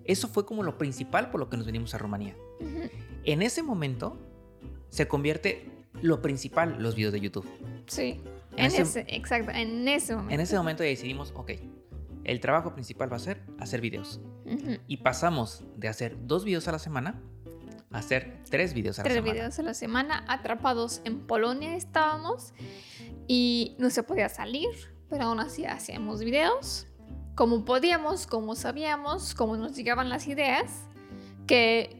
eso 0.04 0.28
fue 0.28 0.44
como 0.46 0.62
lo 0.62 0.78
principal 0.78 1.30
por 1.30 1.40
lo 1.40 1.48
que 1.50 1.56
nos 1.56 1.66
venimos 1.66 1.94
a 1.94 1.98
Rumanía. 1.98 2.34
Ujú. 2.60 2.90
En 3.24 3.42
ese 3.42 3.62
momento, 3.62 4.18
se 4.88 5.06
convierte 5.08 5.70
lo 6.02 6.22
principal 6.22 6.76
los 6.82 6.94
videos 6.94 7.12
de 7.12 7.20
YouTube. 7.20 7.46
Sí. 7.86 8.20
En 8.56 8.60
En 8.60 8.66
ese- 8.66 8.82
ese, 8.82 9.04
exacto, 9.08 9.52
en 9.52 9.86
ese 9.86 10.14
momento. 10.14 10.34
En 10.34 10.40
ese 10.40 10.56
momento 10.56 10.82
ya 10.82 10.88
decidimos, 10.90 11.32
ok, 11.36 11.52
el 12.24 12.40
trabajo 12.40 12.74
principal 12.74 13.12
va 13.12 13.16
a 13.16 13.20
ser 13.20 13.42
hacer 13.58 13.80
videos. 13.80 14.20
Ujú. 14.44 14.78
Y 14.88 14.98
pasamos 14.98 15.64
de 15.76 15.88
hacer 15.88 16.16
dos 16.26 16.44
videos 16.44 16.66
a 16.68 16.72
la 16.72 16.78
semana 16.78 17.20
a 17.92 17.98
hacer 17.98 18.38
tres 18.50 18.72
videos 18.74 18.98
a 18.98 19.02
la 19.02 19.04
Tres 19.04 19.14
semana. 19.16 19.32
videos 19.32 19.58
a 19.58 19.62
la 19.62 19.74
semana, 19.74 20.24
atrapados 20.28 21.00
en 21.04 21.20
Polonia 21.20 21.76
estábamos 21.76 22.52
y 23.28 23.76
no 23.78 23.90
se 23.90 24.02
podía 24.02 24.28
salir, 24.28 24.68
pero 25.08 25.24
aún 25.24 25.40
así 25.40 25.64
hacíamos 25.64 26.20
videos, 26.22 26.86
como 27.40 27.64
podíamos, 27.64 28.26
como 28.26 28.54
sabíamos, 28.54 29.34
como 29.34 29.56
nos 29.56 29.74
llegaban 29.74 30.10
las 30.10 30.26
ideas, 30.26 30.70
que 31.46 31.96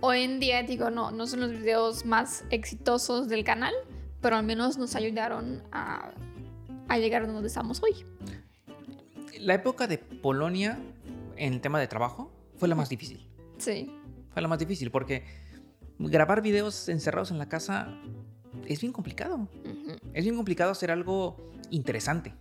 hoy 0.00 0.20
en 0.20 0.38
día 0.38 0.62
digo, 0.62 0.90
no, 0.90 1.10
no 1.10 1.26
son 1.26 1.40
los 1.40 1.50
videos 1.50 2.06
más 2.06 2.44
exitosos 2.50 3.26
del 3.28 3.42
canal, 3.42 3.74
pero 4.20 4.36
al 4.36 4.44
menos 4.44 4.78
nos 4.78 4.94
ayudaron 4.94 5.64
a, 5.72 6.12
a 6.86 6.98
llegar 6.98 7.24
a 7.24 7.26
donde 7.26 7.48
estamos 7.48 7.82
hoy. 7.82 8.04
La 9.40 9.54
época 9.54 9.88
de 9.88 9.98
Polonia 9.98 10.78
en 11.34 11.54
el 11.54 11.60
tema 11.60 11.80
de 11.80 11.88
trabajo 11.88 12.30
fue 12.56 12.68
la 12.68 12.76
más 12.76 12.88
difícil. 12.88 13.28
Sí, 13.58 13.92
Fue 14.32 14.40
la 14.40 14.46
más 14.46 14.60
difícil 14.60 14.92
porque 14.92 15.24
grabar 15.98 16.42
videos 16.42 16.88
encerrados 16.88 17.32
en 17.32 17.38
la 17.38 17.48
casa 17.48 17.92
es 18.66 18.80
bien 18.80 18.92
complicado. 18.92 19.48
Es 20.14 20.22
bien 20.22 20.36
complicado 20.36 20.70
hacer 20.70 20.92
algo 20.92 21.50
interesante, 21.70 22.36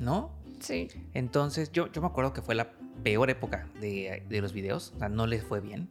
¿no? 0.00 0.41
Sí, 0.62 0.88
Entonces 1.14 1.70
yo, 1.72 1.90
yo 1.92 2.00
me 2.00 2.06
acuerdo 2.08 2.32
que 2.32 2.40
fue 2.42 2.54
la 2.54 2.70
peor 3.02 3.28
época 3.30 3.68
de, 3.80 4.22
de 4.28 4.40
los 4.40 4.52
videos. 4.52 4.92
O 4.96 4.98
sea, 4.98 5.08
no 5.08 5.26
les 5.26 5.42
fue 5.42 5.60
bien. 5.60 5.88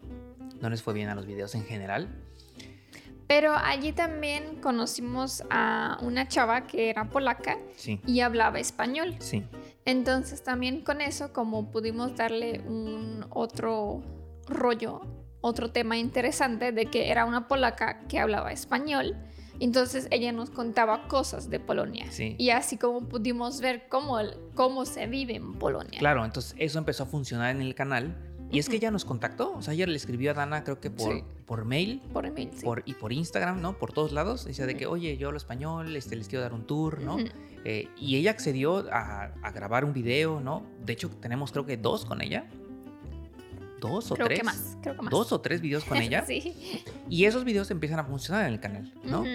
No 0.62 0.70
les 0.70 0.82
fue 0.82 0.94
bien 0.94 1.10
a 1.10 1.16
los 1.16 1.26
videos 1.26 1.54
en 1.56 1.64
general. 1.66 2.08
Pero 3.28 3.54
allí 3.56 3.94
también 3.94 4.58
conocimos 4.62 5.44
a 5.50 5.98
una 6.02 6.28
chava 6.28 6.68
que 6.68 6.90
era 6.90 7.10
polaca 7.10 7.58
Sí, 7.78 8.00
y 8.06 8.20
hablaba 8.22 8.60
español. 8.60 9.16
sí. 9.20 9.44
Entonces 9.86 10.44
también 10.44 10.84
con 10.84 11.02
eso, 11.02 11.34
como 11.34 11.72
pudimos 11.72 12.16
darle 12.16 12.60
un 12.68 13.26
otro 13.32 14.04
rollo, 14.48 15.02
otro 15.42 15.72
tema 15.72 15.98
interesante 15.98 16.72
de 16.72 16.86
que 16.86 17.10
era 17.10 17.26
una 17.26 17.48
polaca 17.48 18.02
que 18.08 18.20
hablaba 18.20 18.52
español, 18.52 19.16
entonces 19.66 20.08
ella 20.12 20.32
nos 20.32 20.50
contaba 20.50 21.08
cosas 21.08 21.50
de 21.50 21.60
Polonia. 21.60 22.06
Sí. 22.12 22.36
Y 22.38 22.50
así 22.50 22.78
como 22.78 23.08
pudimos 23.08 23.62
ver 23.62 23.88
cómo, 23.90 24.18
cómo 24.56 24.86
se 24.86 25.08
vive 25.08 25.36
en 25.36 25.54
Polonia. 25.54 26.00
Claro, 26.00 26.26
entonces 26.26 26.56
eso 26.58 26.80
empezó 26.80 27.04
a 27.04 27.06
funcionar 27.06 27.56
en 27.56 27.62
el 27.62 27.76
canal. 27.76 28.28
Y 28.54 28.60
es 28.60 28.68
que 28.68 28.76
ella 28.76 28.92
nos 28.92 29.06
contactó. 29.06 29.54
O 29.56 29.62
sea, 29.62 29.74
ella 29.74 29.88
le 29.88 29.96
escribió 29.96 30.32
a 30.32 30.34
Dana, 30.34 30.66
creo 30.66 30.82
que 30.82 30.92
por, 30.92 31.14
Sí. 31.14 31.24
por 31.46 31.64
mail 31.64 32.02
Por 32.12 32.26
email, 32.26 32.50
sí. 32.54 32.66
por, 32.66 32.84
y 32.86 32.96
por 32.96 33.14
Instagram, 33.14 33.62
¿no? 33.62 33.78
Por 33.80 33.94
todos 33.94 34.12
lados. 34.12 34.44
Decía 34.44 34.66
de 34.66 34.76
que, 34.76 34.88
oye, 34.88 35.16
yo 35.16 35.28
hablo 35.30 35.38
español, 35.38 35.96
este, 35.96 36.18
les 36.18 36.28
quiero 36.28 36.42
dar 36.44 36.54
un 36.54 36.68
tour, 36.68 37.00
¿no? 37.02 37.16
Eh, 37.64 37.88
y 37.98 38.18
ella 38.18 38.32
accedió 38.32 38.86
a, 38.92 39.32
a 39.42 39.52
grabar 39.52 39.86
un 39.86 39.94
video, 39.94 40.42
¿no? 40.42 40.64
De 40.84 40.92
hecho, 40.92 41.10
tenemos 41.10 41.54
creo 41.54 41.66
que 41.66 41.78
dos 41.78 42.04
con 42.04 42.20
ella. 42.22 42.46
¿Dos 43.82 44.10
o 44.12 44.16
Creo 44.16 44.28
tres? 44.28 44.40
que 44.40 44.46
más, 44.46 44.78
creo 44.82 44.96
que 44.96 45.02
más. 45.02 45.12
Dos 45.12 45.32
o 45.34 45.42
tres 45.42 45.60
videos 45.60 45.84
con 45.84 45.98
ella. 46.02 46.24
sí. 46.26 46.84
Y 47.10 47.26
esos 47.26 47.44
videos 47.44 47.70
empiezan 47.72 48.00
a 48.00 48.06
funcionar 48.06 48.46
en 48.48 48.54
el 48.54 48.60
canal, 48.62 48.94
¿no? 49.04 49.22
Ujú. 49.22 49.30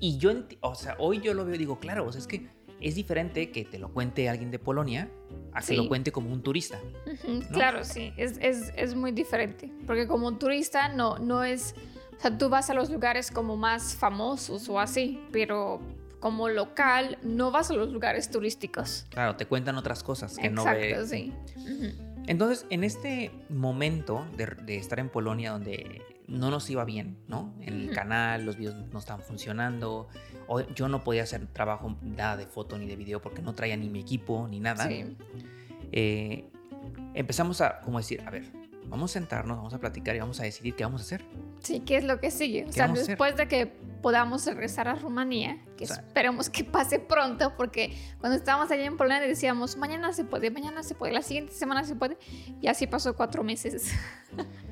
Y 0.00 0.16
yo, 0.18 0.32
o 0.60 0.74
sea, 0.74 0.96
hoy 0.98 1.20
yo 1.20 1.34
lo 1.34 1.44
veo 1.44 1.56
y 1.56 1.58
digo, 1.58 1.78
claro, 1.80 2.06
o 2.06 2.12
sea, 2.12 2.20
es 2.20 2.26
que 2.26 2.46
es 2.80 2.94
diferente 2.94 3.50
que 3.50 3.64
te 3.64 3.78
lo 3.78 3.92
cuente 3.92 4.28
alguien 4.28 4.52
de 4.52 4.60
Polonia 4.60 5.10
a 5.52 5.58
que 5.60 5.66
Sí. 5.66 5.76
lo 5.76 5.88
cuente 5.88 6.12
como 6.12 6.32
un 6.32 6.42
turista. 6.42 6.78
Ujú, 7.06 7.40
Claro, 7.52 7.82
sí, 7.84 8.12
es, 8.16 8.38
es, 8.40 8.72
es 8.76 8.94
muy 8.94 9.10
diferente. 9.10 9.70
Porque 9.86 10.06
como 10.06 10.38
turista 10.38 10.88
no, 10.88 11.18
no 11.18 11.42
es. 11.42 11.74
O 12.16 12.20
sea, 12.20 12.38
tú 12.38 12.48
vas 12.48 12.70
a 12.70 12.74
los 12.74 12.90
lugares 12.90 13.30
como 13.32 13.56
más 13.56 13.94
famosos 13.96 14.68
o 14.68 14.78
así, 14.78 15.20
pero 15.32 15.80
como 16.20 16.48
local 16.48 17.18
no 17.22 17.50
vas 17.50 17.70
a 17.70 17.74
los 17.74 17.90
lugares 17.92 18.30
turísticos. 18.30 19.06
Claro, 19.10 19.36
te 19.36 19.46
cuentan 19.46 19.76
otras 19.76 20.02
cosas 20.04 20.36
que 20.38 20.48
no 20.50 20.62
Exacto, 20.62 21.00
ve. 21.00 21.06
sí. 21.06 21.32
Ujú, 21.56 22.07
Entonces, 22.28 22.66
en 22.70 22.84
este 22.84 23.32
momento 23.48 24.24
de, 24.36 24.46
de 24.46 24.76
estar 24.76 25.00
en 25.00 25.08
Polonia 25.08 25.50
donde 25.50 26.02
no 26.28 26.50
nos 26.50 26.68
iba 26.68 26.84
bien, 26.84 27.16
¿no? 27.26 27.54
En 27.62 27.74
el 27.80 27.90
canal, 27.90 28.44
los 28.44 28.56
videos 28.56 28.76
no 28.92 28.98
estaban 28.98 29.22
funcionando, 29.22 30.08
o 30.46 30.60
yo 30.60 30.88
no 30.88 31.02
podía 31.02 31.22
hacer 31.22 31.46
trabajo 31.46 31.96
nada 32.02 32.36
de 32.36 32.46
foto 32.46 32.78
ni 32.78 32.86
de 32.86 32.96
video 32.96 33.20
porque 33.22 33.40
no 33.40 33.54
traía 33.54 33.76
ni 33.76 33.88
mi 33.88 34.00
equipo 34.00 34.46
ni 34.46 34.60
nada. 34.60 34.86
Sí. 34.86 35.16
eh, 35.90 36.44
empezamos 37.14 37.62
a, 37.62 37.80
como 37.80 37.96
decir, 37.98 38.22
a 38.26 38.30
ver, 38.30 38.52
vamos 38.86 39.10
a 39.10 39.14
sentarnos, 39.14 39.56
vamos 39.56 39.72
a 39.72 39.78
platicar 39.78 40.14
y 40.16 40.20
vamos 40.20 40.38
a 40.40 40.42
decidir 40.42 40.74
qué 40.76 40.84
vamos 40.84 41.00
a 41.00 41.04
hacer. 41.04 41.24
Sí, 41.60 41.80
¿qué 41.80 41.96
es 41.96 42.04
lo 42.04 42.20
que 42.20 42.30
sigue? 42.30 42.62
O 42.64 42.66
¿Qué 42.66 42.72
sea, 42.72 42.88
después 42.88 43.36
de 43.36 43.48
que 43.48 43.66
podamos 44.02 44.46
regresar 44.46 44.86
a 44.88 44.94
Rumanía, 44.94 45.58
que 45.76 45.84
O 45.84 45.86
sea- 45.88 45.96
esperemos 45.96 46.48
que 46.50 46.62
pase 46.64 46.98
pronto, 47.00 47.54
porque 47.56 47.96
cuando 48.20 48.36
estábamos 48.38 48.70
allá 48.70 48.84
en 48.84 48.96
Polonia 48.96 49.20
decíamos, 49.20 49.76
mañana 49.76 50.12
se 50.12 50.24
puede, 50.24 50.50
mañana 50.50 50.82
se 50.82 50.94
puede, 50.94 51.12
la 51.12 51.22
siguiente 51.22 51.52
semana 51.52 51.82
se 51.84 51.96
puede, 51.96 52.16
y 52.60 52.68
así 52.68 52.86
pasó 52.86 53.16
cuatro 53.16 53.42
meses. 53.42 53.92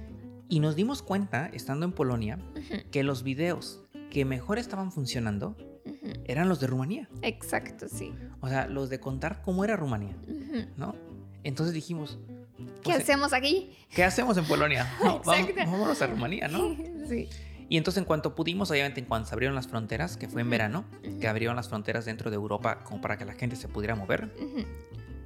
Y 0.48 0.60
nos 0.60 0.76
dimos 0.76 1.02
cuenta, 1.02 1.46
estando 1.52 1.86
en 1.86 1.92
Polonia, 1.92 2.38
Ujú, 2.54 2.88
que 2.92 3.02
los 3.02 3.24
videos 3.24 3.82
que 4.10 4.24
mejor 4.24 4.58
estaban 4.60 4.92
funcionando 4.92 5.56
ujú. 5.84 6.12
eran 6.24 6.48
los 6.48 6.60
de 6.60 6.68
Rumanía. 6.68 7.08
Exacto, 7.22 7.88
sí. 7.88 8.14
O 8.40 8.48
sea, 8.48 8.68
los 8.68 8.88
de 8.88 9.00
contar 9.00 9.42
cómo 9.42 9.64
era 9.64 9.74
Rumanía, 9.74 10.16
Ujú. 10.22 10.66
¿no? 10.76 10.94
Entonces 11.42 11.74
dijimos, 11.74 12.20
¿Qué 12.56 12.64
pues, 12.84 12.96
hacemos 12.98 13.32
aquí? 13.32 13.76
¿qué 13.90 14.04
hacemos 14.04 14.36
en 14.36 14.44
Polonia? 14.44 14.90
No, 15.04 15.20
vamos, 15.24 15.50
vámonos 15.54 16.02
a 16.02 16.06
Rumanía, 16.06 16.48
¿no? 16.48 16.76
Sí. 17.08 17.28
Y 17.68 17.76
entonces 17.76 18.00
en 18.00 18.04
cuanto 18.04 18.34
pudimos, 18.34 18.70
obviamente 18.70 19.00
en 19.00 19.06
cuanto 19.06 19.28
se 19.28 19.34
abrieron 19.34 19.54
las 19.54 19.66
fronteras, 19.66 20.16
que 20.16 20.28
fue 20.28 20.42
en 20.42 20.50
verano, 20.50 20.84
que 21.20 21.26
abrieron 21.26 21.56
las 21.56 21.68
fronteras 21.68 22.04
dentro 22.04 22.30
de 22.30 22.36
Europa 22.36 22.78
como 22.84 23.00
para 23.00 23.16
que 23.16 23.24
la 23.24 23.32
gente 23.34 23.56
se 23.56 23.66
pudiera 23.66 23.96
mover. 23.96 24.30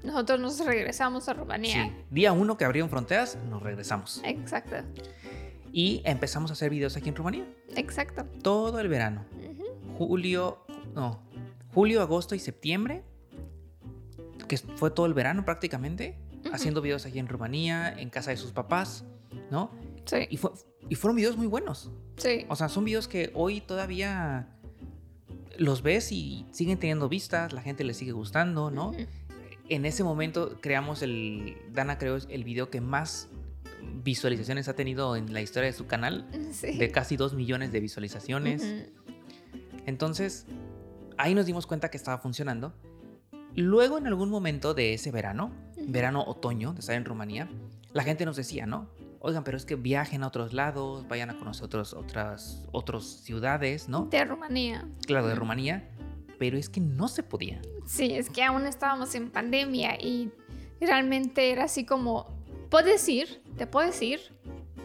Nosotros 0.02 0.40
nos 0.40 0.64
regresamos 0.64 1.28
a 1.28 1.34
Rumanía. 1.34 1.84
Sí, 1.84 1.92
día 2.10 2.32
uno 2.32 2.56
que 2.56 2.64
abrieron 2.64 2.88
fronteras, 2.88 3.36
nos 3.50 3.62
regresamos. 3.62 4.22
Exacto, 4.24 4.76
Y 5.72 6.00
empezamos 6.04 6.50
a 6.50 6.54
hacer 6.54 6.70
videos 6.70 6.96
aquí 6.96 7.10
en 7.10 7.16
Rumanía. 7.16 7.46
exacto. 7.76 8.24
Todo 8.42 8.80
el 8.80 8.88
verano. 8.88 9.26
Julio, 9.98 10.64
no, 10.94 11.20
julio, 11.74 12.00
agosto 12.00 12.34
y 12.34 12.38
septiembre, 12.38 13.02
que 14.48 14.56
fue 14.56 14.90
todo 14.90 15.04
el 15.04 15.12
verano 15.12 15.44
prácticamente. 15.44 16.16
Haciendo 16.52 16.80
videos 16.80 17.06
aquí 17.06 17.18
en 17.18 17.28
Rumanía, 17.28 17.92
en 17.92 18.10
casa 18.10 18.30
de 18.30 18.36
sus 18.36 18.52
papás, 18.52 19.04
¿no? 19.50 19.70
Sí, 20.04 20.26
Y, 20.30 20.36
fue- 20.36 20.50
y 20.88 20.94
fueron 20.94 21.16
videos 21.16 21.36
muy 21.36 21.46
buenos. 21.46 21.90
sí. 22.16 22.44
O 22.48 22.56
sea, 22.56 22.68
son 22.68 22.84
videos 22.84 23.08
que 23.08 23.30
hoy 23.34 23.60
todavía 23.60 24.48
los 25.58 25.82
ves 25.82 26.10
y 26.12 26.46
siguen 26.52 26.78
teniendo 26.78 27.08
vistas, 27.08 27.52
la 27.52 27.60
gente 27.62 27.84
les 27.84 27.96
sigue 27.96 28.12
gustando, 28.12 28.70
¿no? 28.70 28.88
Ujú. 28.90 29.06
En 29.68 29.84
ese 29.86 30.02
momento 30.02 30.58
creamos 30.60 31.02
el, 31.02 31.56
Dana 31.72 31.98
creó 31.98 32.16
el 32.28 32.44
video 32.44 32.70
que 32.70 32.80
más 32.80 33.28
visualizaciones 34.02 34.68
ha 34.68 34.74
tenido 34.74 35.16
en 35.16 35.32
la 35.32 35.42
historia 35.42 35.66
de 35.70 35.72
su 35.76 35.86
canal, 35.86 36.26
Sí. 36.52 36.76
de 36.78 36.90
casi 36.90 37.16
2 37.16 37.34
millones 37.34 37.70
de 37.72 37.80
visualizaciones. 37.80 38.62
Entonces, 39.86 40.46
ahí 41.16 41.34
nos 41.34 41.46
dimos 41.46 41.66
cuenta 41.66 41.90
que 41.90 41.96
estaba 41.96 42.18
funcionando. 42.18 42.72
Luego, 43.56 43.98
en 43.98 44.06
algún 44.06 44.30
momento 44.30 44.74
de 44.74 44.94
ese 44.94 45.10
verano, 45.10 45.52
Ujú. 45.90 45.92
verano, 45.92 46.24
otoño, 46.26 46.72
de 46.72 46.80
estar 46.80 46.94
en 46.96 47.04
Rumanía, 47.04 47.48
la 47.92 48.02
gente 48.02 48.24
nos 48.24 48.36
decía, 48.36 48.66
¿no? 48.66 48.88
Oigan, 49.20 49.44
pero 49.44 49.56
es 49.58 49.66
que 49.66 49.74
viajen 49.74 50.22
a 50.22 50.28
otros 50.28 50.52
lados, 50.54 51.06
vayan 51.08 51.28
a 51.30 51.38
conocer 51.38 51.64
otros, 51.64 51.92
otras, 51.92 52.64
otras 52.72 53.04
ciudades, 53.04 53.88
¿no? 53.88 54.06
De 54.06 54.24
Rumanía. 54.24 54.88
Claro, 55.06 55.26
de. 55.28 55.34
Rumanía, 55.34 55.88
pero 56.38 56.56
es 56.56 56.68
que 56.70 56.80
no 56.80 57.06
se 57.08 57.22
podía. 57.22 57.60
Sí, 57.86 58.12
es 58.14 58.30
que 58.30 58.42
aún 58.42 58.64
estábamos 58.66 59.14
en 59.14 59.30
pandemia 59.30 60.00
y 60.00 60.30
realmente 60.80 61.50
era 61.50 61.64
así 61.64 61.84
como, 61.84 62.26
puedes 62.70 63.06
ir, 63.08 63.42
te 63.58 63.66
puedes 63.66 64.00
ir, 64.00 64.20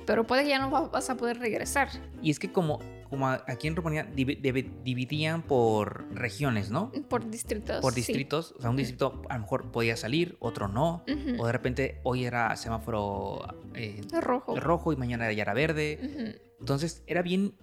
pero 0.06 0.26
puede 0.28 0.44
que 0.44 0.50
ya 0.50 0.60
no 0.60 0.70
va- 0.70 0.90
vas 0.90 1.10
a 1.10 1.16
poder 1.16 1.40
regresar. 1.40 1.88
Y 2.22 2.30
es 2.32 2.40
que 2.40 2.52
como, 2.52 2.80
como 3.10 3.28
aquí 3.28 3.68
en 3.68 3.76
Rumanía 3.76 4.12
divi- 4.14 4.42
divi- 4.42 4.72
dividían 4.84 5.42
por 5.44 6.06
regiones, 6.14 6.72
¿no? 6.72 6.92
Por 7.10 7.30
distritos. 7.30 7.82
Por 7.82 7.94
sí. 7.94 8.02
distritos, 8.02 8.54
o 8.58 8.62
sea, 8.62 8.70
un 8.70 8.76
distrito 8.78 9.22
a 9.30 9.36
lo 9.36 9.42
mejor 9.42 9.72
podía 9.72 9.96
salir, 9.96 10.38
otro 10.40 10.68
no, 10.68 11.04
o 11.40 11.46
de 11.46 11.52
repente 11.52 12.00
hoy 12.04 12.26
era 12.26 12.56
semáforo 12.56 13.42
eh, 13.74 14.02
Rojo. 14.22 14.60
rojo 14.60 14.92
y 14.94 14.96
mañana 14.96 15.32
ya 15.32 15.44
era 15.44 15.54
verde. 15.54 16.40
Entonces 16.60 17.04
era 17.08 17.22
bien, 17.22 17.54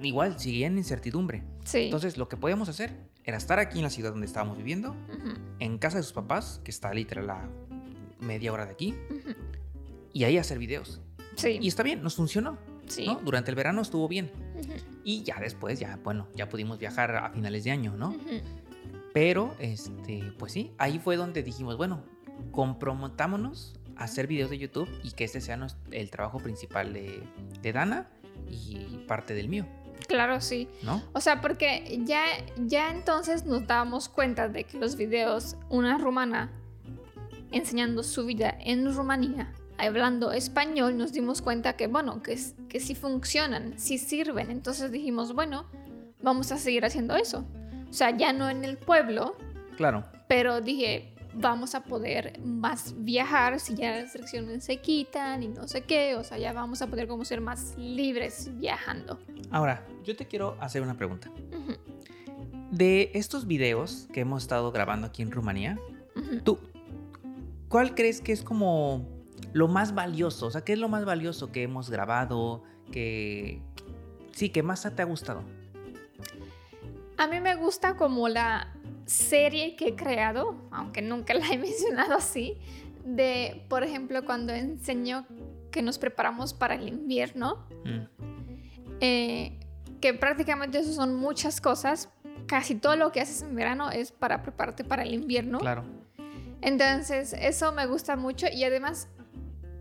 igual, 0.00 0.38
seguía 0.38 0.66
en 0.68 0.78
incertidumbre. 0.78 1.42
Sí. 1.64 1.84
Entonces 1.86 2.16
lo 2.16 2.28
que 2.28 2.36
podíamos 2.36 2.68
hacer 2.68 2.92
era 3.24 3.36
estar 3.36 3.58
aquí 3.58 3.78
en 3.78 3.84
la 3.84 3.90
ciudad 3.90 4.10
donde 4.10 4.26
estábamos 4.26 4.56
viviendo, 4.56 4.90
Ujú. 4.92 5.34
en 5.58 5.78
casa 5.78 5.98
de 5.98 6.02
sus 6.02 6.12
papás, 6.12 6.60
que 6.64 6.70
está 6.70 6.94
literal 6.94 7.28
a 7.30 7.48
media 8.20 8.52
hora 8.52 8.64
de 8.64 8.72
aquí, 8.72 8.94
y 10.12 10.24
ahí 10.24 10.38
hacer 10.38 10.58
videos. 10.58 11.00
Sí. 11.36 11.58
Y 11.60 11.68
está 11.68 11.82
bien, 11.82 12.02
nos 12.02 12.16
funcionó. 12.16 12.58
Sí. 12.88 13.06
¿no? 13.06 13.20
Durante 13.22 13.50
el 13.50 13.56
verano 13.56 13.82
estuvo 13.82 14.08
bien. 14.08 14.30
Y 15.04 15.22
ya 15.22 15.38
después, 15.40 15.78
ya, 15.78 15.98
bueno, 16.02 16.28
ya 16.34 16.48
pudimos 16.48 16.78
viajar 16.78 17.14
a 17.16 17.30
finales 17.30 17.64
de 17.64 17.70
año, 17.70 17.96
¿no? 17.96 18.14
Pero, 19.12 19.54
este, 19.58 20.32
pues 20.38 20.52
sí, 20.52 20.72
ahí 20.78 20.98
fue 20.98 21.16
donde 21.16 21.42
dijimos, 21.42 21.76
bueno, 21.76 22.02
comprometámonos 22.50 23.74
a 23.96 24.04
hacer 24.04 24.26
videos 24.26 24.50
de 24.50 24.58
YouTube 24.58 24.88
y 25.02 25.12
que 25.12 25.24
este 25.24 25.40
sea 25.40 25.58
el 25.90 26.10
trabajo 26.10 26.38
principal 26.38 26.92
de, 26.92 27.22
de 27.62 27.72
Dana 27.72 28.08
y 28.48 29.04
parte 29.06 29.34
del 29.34 29.48
mío, 29.48 29.66
Claro, 30.06 30.40
sí. 30.40 30.68
¿no? 30.82 31.02
O 31.12 31.20
sea, 31.20 31.40
porque 31.40 32.00
ya, 32.04 32.24
ya 32.56 32.90
entonces 32.90 33.44
nos 33.44 33.66
dábamos 33.66 34.08
cuenta 34.08 34.48
de 34.48 34.64
que 34.64 34.78
los 34.78 34.96
videos, 34.96 35.56
una 35.68 35.98
rumana 35.98 36.50
enseñando 37.50 38.02
su 38.02 38.24
vida 38.24 38.56
en 38.60 38.94
Rumanía, 38.94 39.52
hablando 39.78 40.32
español, 40.32 40.96
nos 40.98 41.12
dimos 41.12 41.40
cuenta 41.42 41.76
que, 41.76 41.86
bueno, 41.86 42.22
que, 42.22 42.38
que 42.68 42.80
sí 42.80 42.94
funcionan, 42.94 43.78
sí 43.78 43.98
sirven. 43.98 44.50
Entonces 44.50 44.90
dijimos, 44.90 45.32
bueno, 45.34 45.66
vamos 46.22 46.52
a 46.52 46.58
seguir 46.58 46.84
haciendo 46.84 47.16
eso. 47.16 47.44
O 47.88 47.92
sea, 47.92 48.16
ya 48.16 48.32
no 48.32 48.50
en 48.50 48.64
el 48.64 48.76
pueblo, 48.76 49.36
Claro, 49.76 50.04
pero 50.26 50.60
dije, 50.60 51.14
vamos 51.34 51.74
a 51.74 51.84
poder 51.84 52.40
más 52.40 52.94
viajar 52.98 53.60
si 53.60 53.76
ya 53.76 53.92
las 53.92 54.02
restricciones 54.02 54.64
se 54.64 54.78
quitan 54.78 55.42
y 55.42 55.48
no 55.48 55.68
sé 55.68 55.82
qué. 55.82 56.16
O 56.16 56.24
sea, 56.24 56.36
ya 56.38 56.52
vamos 56.52 56.82
a 56.82 56.88
poder 56.88 57.06
como 57.06 57.24
ser 57.24 57.40
más 57.40 57.76
libres 57.78 58.50
viajando. 58.58 59.18
ahora, 59.50 59.86
yo 60.04 60.16
te 60.16 60.26
quiero 60.26 60.56
hacer 60.60 60.82
una 60.82 60.96
pregunta. 60.96 61.30
De 62.70 63.12
estos 63.14 63.46
videos 63.46 64.08
que 64.12 64.20
hemos 64.20 64.42
estado 64.42 64.72
grabando 64.72 65.06
aquí 65.06 65.22
en 65.22 65.30
Rumanía. 65.30 65.78
¿tú 66.42 66.58
cuál 67.68 67.94
crees 67.94 68.20
que 68.20 68.32
es 68.32 68.42
como 68.42 69.06
lo 69.52 69.68
más 69.68 69.94
valioso? 69.94 70.46
O 70.46 70.50
sea, 70.50 70.62
¿qué 70.62 70.74
es 70.74 70.78
lo 70.78 70.88
más 70.88 71.04
valioso 71.04 71.52
que 71.52 71.62
hemos 71.62 71.90
grabado? 71.90 72.62
Que 72.92 73.60
sí, 74.32 74.50
que 74.50 74.62
más 74.62 74.82
te 74.94 75.02
ha 75.02 75.04
gustado. 75.04 75.42
A 77.16 77.26
mí 77.26 77.40
me 77.40 77.56
gusta 77.56 77.96
como 77.96 78.28
la 78.28 78.72
serie 79.06 79.74
que 79.76 79.88
he 79.88 79.96
creado, 79.96 80.54
aunque 80.70 81.02
nunca 81.02 81.34
la 81.34 81.48
he 81.48 81.58
mencionado 81.58 82.14
así, 82.14 82.58
de, 83.04 83.64
por 83.68 83.82
ejemplo, 83.82 84.24
cuando 84.24 84.52
enseño 84.52 85.26
que 85.70 85.82
nos 85.82 85.98
preparamos 85.98 86.54
para 86.54 86.74
el 86.74 86.88
invierno, 86.88 87.66
Mm, 87.88 88.06
eh, 89.00 89.58
que 90.00 90.14
prácticamente 90.14 90.78
eso 90.78 90.92
son 90.92 91.14
muchas 91.16 91.60
cosas. 91.60 92.08
Casi 92.46 92.74
todo 92.74 92.96
lo 92.96 93.12
que 93.12 93.20
haces 93.20 93.42
en 93.42 93.54
verano 93.54 93.90
es 93.90 94.12
para 94.12 94.42
prepararte 94.42 94.84
para 94.84 95.02
el 95.02 95.14
invierno. 95.14 95.58
Claro. 95.58 95.84
Entonces, 96.60 97.34
eso 97.38 97.72
me 97.72 97.86
gusta 97.86 98.16
mucho 98.16 98.46
y 98.52 98.64
además, 98.64 99.08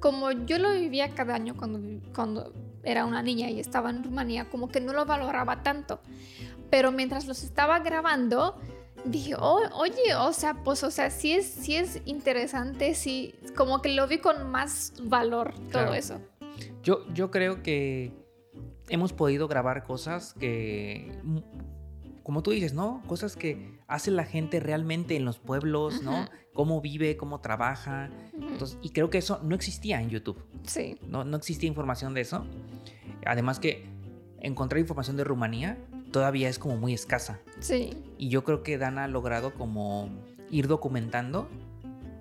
como 0.07 0.31
yo 0.31 0.57
lo 0.57 0.71
vivía 0.71 1.09
cada 1.09 1.35
año 1.35 1.57
cuando, 1.57 1.81
cuando 2.15 2.53
era 2.81 3.03
una 3.05 3.21
niña 3.21 3.49
y 3.49 3.59
estaba 3.59 3.89
en 3.89 4.05
Rumanía, 4.05 4.49
como 4.49 4.69
que 4.69 4.79
no 4.79 4.93
lo 4.93 5.05
valoraba 5.05 5.63
tanto. 5.63 5.99
Pero 6.69 6.93
mientras 6.93 7.27
los 7.27 7.43
estaba 7.43 7.79
grabando, 7.79 8.55
dije, 9.03 9.35
"Oh, 9.37 9.59
oye, 9.73 10.15
o 10.17 10.31
sea, 10.31 10.53
pues, 10.63 10.81
o 10.85 10.91
sea, 10.91 11.09
sí 11.09 11.33
es, 11.33 11.45
sí 11.45 11.75
es 11.75 12.01
interesante, 12.05 12.95
sí, 12.95 13.35
como 13.57 13.81
que 13.81 13.89
lo 13.89 14.07
vi 14.07 14.19
con 14.19 14.49
más 14.49 14.93
valor 15.03 15.53
todo 15.55 15.67
Claro. 15.71 15.93
eso. 15.93 16.21
Yo, 16.83 17.05
yo 17.13 17.29
creo 17.29 17.61
que 17.61 18.13
hemos 18.87 19.11
podido 19.11 19.49
grabar 19.49 19.83
cosas 19.83 20.33
que, 20.35 21.19
mm, 21.21 21.39
como 22.23 22.43
tú 22.43 22.51
dices, 22.51 22.73
¿no? 22.73 23.03
Cosas 23.07 23.35
que 23.35 23.76
hace 23.87 24.11
la 24.11 24.25
gente 24.25 24.59
realmente 24.59 25.15
en 25.15 25.25
los 25.25 25.39
pueblos, 25.39 26.01
¿no? 26.03 26.27
Cómo 26.53 26.81
vive, 26.81 27.17
cómo 27.17 27.39
trabaja. 27.39 28.09
Entonces, 28.33 28.77
y 28.81 28.89
creo 28.89 29.09
que 29.09 29.17
eso 29.17 29.39
no 29.43 29.55
existía 29.55 30.01
en 30.01 30.09
YouTube. 30.09 30.43
Sí, 30.63 30.97
No, 31.07 31.23
no 31.23 31.37
existía 31.37 31.67
información 31.67 32.13
de 32.13 32.21
eso. 32.21 32.45
Además 33.25 33.59
que 33.59 33.85
encontrar 34.39 34.79
información 34.79 35.17
de 35.17 35.23
Rumanía 35.23 35.77
todavía 36.11 36.49
es 36.49 36.59
como 36.59 36.77
muy 36.77 36.93
escasa. 36.93 37.39
sí, 37.59 37.91
Y 38.17 38.29
yo 38.29 38.43
creo 38.43 38.63
que 38.63 38.77
Dana 38.77 39.05
ha 39.05 39.07
logrado 39.07 39.53
como 39.53 40.09
ir 40.49 40.67
documentando 40.67 41.49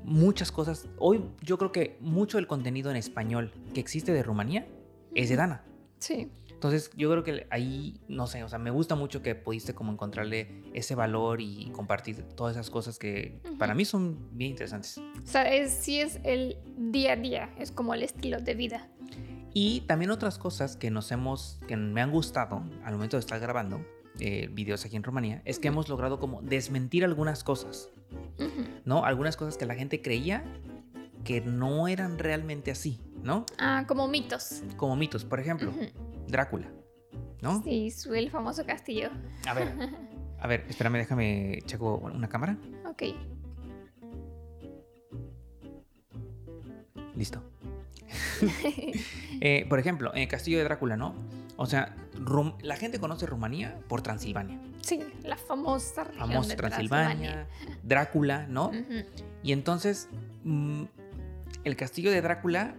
muchas 0.05 0.53
cosas. 0.53 0.87
Hoy 0.99 1.25
yo 1.43 1.59
creo 1.59 1.73
que 1.73 1.97
mucho 2.01 2.39
del 2.39 2.47
contenido 2.47 2.91
en 2.91 2.97
español 2.97 3.53
que 3.75 3.81
existe 3.81 4.13
de 4.13 4.23
Rumanía 4.23 4.67
es 5.15 5.29
de 5.29 5.37
Dana. 5.37 5.63
sí, 5.99 6.29
Entonces 6.57 6.91
yo 6.97 7.11
creo 7.11 7.23
que 7.23 7.47
ahí, 7.51 8.01
no 8.09 8.27
sé, 8.27 8.43
o 8.43 8.49
sea, 8.49 8.59
me 8.59 8.71
gusta 8.71 8.95
mucho 8.95 9.23
que 9.23 9.35
pudiste 9.35 9.75
como 9.75 9.93
encontrarle 9.93 10.63
ese 10.73 10.95
valor 10.95 11.43
y 11.43 11.71
compartir 11.73 12.23
todas 12.35 12.57
esas 12.57 12.71
cosas 12.71 12.99
que 12.99 13.41
para 13.59 13.73
Ujú. 13.73 13.77
mí 13.77 13.85
son 13.85 14.19
bien 14.33 14.53
interesantes. 14.53 14.97
o 14.99 15.27
sea, 15.27 15.43
es, 15.53 15.71
sí 15.71 16.01
es 16.01 16.19
el 16.25 16.57
día 16.79 17.13
a 17.13 17.17
día, 17.17 17.51
es 17.59 17.71
como 17.71 17.93
el 17.93 18.03
estilo 18.03 18.41
de 18.41 18.55
vida. 18.55 18.89
Y 19.53 19.83
también 19.83 20.11
otras 20.11 20.39
cosas 20.39 20.77
que 20.77 20.91
nos 20.91 21.13
hemos, 21.13 21.61
que 21.69 21.77
me 21.77 22.01
han 22.01 22.11
gustado 22.11 22.63
al 22.85 22.95
momento 22.95 23.17
de 23.19 23.21
estar 23.21 23.39
grabando 23.39 23.85
eh, 24.19 24.49
videos 24.51 24.83
aquí 24.87 24.97
en 24.97 25.03
Rumanía, 25.03 25.43
es 25.45 25.59
que 25.59 25.69
Ujú. 25.69 25.75
hemos 25.75 25.89
logrado 25.91 26.19
como 26.19 26.41
desmentir 26.41 27.05
algunas 27.05 27.45
cosas, 27.45 27.91
Ujú. 28.39 28.65
¿no? 28.87 29.05
Algunas 29.05 29.37
cosas 29.37 29.59
que 29.59 29.67
la 29.67 29.75
gente 29.75 30.01
creía 30.01 30.43
que 31.23 31.43
no 31.43 31.87
eran 31.87 32.19
realmente 32.19 32.71
así, 32.71 32.99
¿no? 33.27 33.45
Ah, 33.59 33.85
como 33.87 34.09
mitos. 34.09 34.63
Como 34.77 34.97
mitos, 34.97 35.25
por 35.25 35.41
ejemplo. 35.41 35.73
Drácula, 36.29 36.69
¿no? 37.43 37.63
Sí, 37.63 37.91
su- 37.91 38.15
el 38.15 38.31
famoso 38.31 38.65
castillo. 38.65 39.11
A 39.47 39.53
ver, 39.55 39.73
a 40.41 40.47
ver, 40.47 40.65
espérame, 40.69 40.95
déjame, 40.99 41.59
checo 41.67 41.97
una 41.97 42.29
cámara. 42.29 42.57
Ok. 42.89 43.03
Listo. 47.15 47.43
Eh, 49.43 49.67
por 49.69 49.79
ejemplo, 49.79 50.13
en 50.15 50.23
el 50.23 50.29
castillo 50.29 50.57
de 50.59 50.65
Drácula, 50.65 50.97
¿no? 50.97 51.15
O 51.57 51.67
sea, 51.67 51.95
Rum- 52.15 52.57
la 52.63 52.77
gente 52.77 52.99
conoce 52.99 53.27
Rumanía 53.27 53.79
por 53.87 54.01
Transilvania. 54.01 54.59
sí, 54.81 55.03
la 55.25 55.37
famosa 55.37 56.05
región 56.05 56.29
Famosa 56.29 56.49
de 56.51 56.57
Transilvania, 56.57 57.47
Drácula, 57.83 58.47
¿no? 58.49 58.71
Y 59.43 59.53
entonces, 59.53 60.09
mm, 60.45 60.85
el 61.65 61.77
castillo 61.77 62.11
de 62.11 62.23
Drácula, 62.23 62.77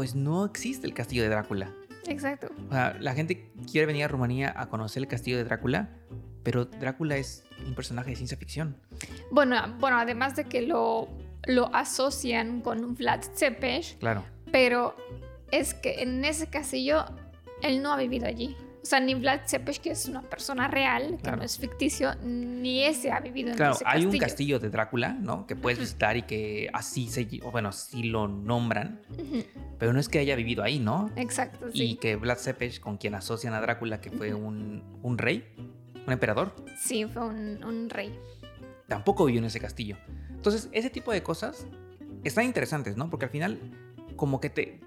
pues 0.00 0.14
no 0.14 0.46
existe 0.46 0.86
el 0.86 0.94
castillo 0.94 1.22
de 1.24 1.28
Drácula. 1.28 1.74
Exacto. 2.06 2.48
O 2.70 2.72
sea, 2.72 2.96
la 3.00 3.12
gente 3.12 3.52
quiere 3.70 3.84
venir 3.86 4.04
a 4.04 4.08
Rumanía 4.08 4.50
a 4.56 4.70
conocer 4.70 5.02
el 5.02 5.08
castillo 5.08 5.36
de 5.36 5.44
Drácula, 5.44 5.90
pero 6.42 6.64
Drácula 6.64 7.18
es 7.18 7.44
un 7.66 7.74
personaje 7.74 8.08
de 8.08 8.16
ciencia 8.16 8.38
ficción. 8.38 8.78
Bueno, 9.30 9.56
bueno 9.78 9.98
además 9.98 10.36
de 10.36 10.44
que 10.44 10.62
lo, 10.62 11.06
lo 11.44 11.66
asocian 11.76 12.62
con 12.62 12.94
Vlad 12.94 13.20
Tepes, 13.38 13.98
Claro. 14.00 14.24
pero 14.50 14.96
es 15.52 15.74
que 15.74 16.00
en 16.02 16.24
ese 16.24 16.46
castillo 16.46 17.04
él 17.62 17.82
no 17.82 17.92
ha 17.92 17.98
vivido 17.98 18.26
allí. 18.26 18.56
O 18.82 18.86
sea, 18.86 18.98
ni 18.98 19.14
Vlad 19.14 19.40
Tepes, 19.48 19.78
que 19.78 19.90
es 19.90 20.06
una 20.06 20.22
persona 20.22 20.66
real, 20.66 21.16
que 21.18 21.22
Claro. 21.24 21.36
no 21.36 21.42
es 21.42 21.58
ficticio, 21.58 22.14
ni 22.24 22.82
ese 22.82 23.12
ha 23.12 23.20
vivido 23.20 23.50
en 23.50 23.56
Claro, 23.58 23.74
ese 23.74 23.84
hay 23.86 23.92
castillo. 24.04 24.10
un 24.10 24.18
castillo 24.18 24.58
de 24.58 24.70
Drácula, 24.70 25.10
¿no? 25.12 25.46
Que 25.46 25.54
puedes 25.54 25.78
visitar 25.78 26.16
y 26.16 26.22
que 26.22 26.70
así 26.72 27.06
se, 27.08 27.28
bueno, 27.52 27.68
así 27.68 28.04
lo 28.04 28.26
nombran, 28.26 29.02
Ujú, 29.18 29.44
pero 29.80 29.92
no 29.92 29.98
es 29.98 30.08
que 30.08 30.20
haya 30.20 30.36
vivido 30.36 30.62
ahí, 30.62 30.78
¿no? 30.78 31.10
Exacto, 31.16 31.68
Y 31.72 31.78
sí. 31.92 31.96
que 31.96 32.14
Vlad 32.14 32.38
Tepes, 32.38 32.78
con 32.78 32.98
quien 32.98 33.14
asocian 33.16 33.54
a 33.54 33.60
Drácula, 33.60 34.00
que 34.00 34.10
fue 34.12 34.32
un, 34.34 34.84
un 35.02 35.18
rey, 35.18 35.44
un 36.06 36.12
emperador, 36.12 36.54
Sí, 36.78 37.04
fue 37.06 37.26
un, 37.26 37.64
un 37.64 37.90
rey. 37.90 38.16
tampoco 38.86 39.24
vivió 39.24 39.38
en 39.40 39.46
ese 39.46 39.58
castillo. 39.58 39.96
Entonces, 40.28 40.68
ese 40.72 40.90
tipo 40.90 41.10
de 41.12 41.22
cosas 41.22 41.66
están 42.24 42.44
interesantes, 42.44 42.96
¿no? 42.96 43.10
Porque 43.10 43.24
al 43.24 43.30
final, 43.30 43.58
como 44.16 44.40
que 44.40 44.50
te, 44.50 44.80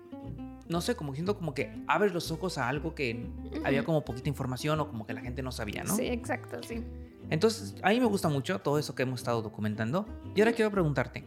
no 0.70 0.80
sé, 0.82 0.96
como 0.96 1.14
siento 1.14 1.36
como 1.38 1.54
que 1.54 1.72
abres 1.88 2.14
los 2.14 2.32
ojos 2.32 2.58
a 2.58 2.70
algo 2.70 2.94
que 2.96 3.28
había 3.66 3.84
como 3.84 4.06
poquita 4.06 4.30
información 4.30 4.80
o 4.80 4.88
como 4.88 5.06
que 5.06 5.14
la 5.14 5.22
gente 5.22 5.42
no 5.44 5.52
sabía, 5.52 5.84
¿no? 5.84 5.96
Sí, 5.96 6.06
exacto, 6.08 6.60
sí. 6.68 6.84
Entonces, 7.30 7.76
a 7.82 7.90
mí 7.90 8.00
me 8.00 8.06
gusta 8.06 8.30
mucho 8.30 8.60
todo 8.60 8.78
eso 8.78 8.94
que 8.96 9.04
hemos 9.04 9.22
estado 9.22 9.42
documentando. 9.42 10.06
Y 10.36 10.42
ahora 10.42 10.54
quiero 10.54 10.70
preguntarte, 10.72 11.24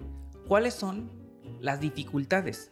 ¿cuáles 0.46 0.74
son 0.74 1.10
las 1.60 1.80
dificultades 1.80 2.70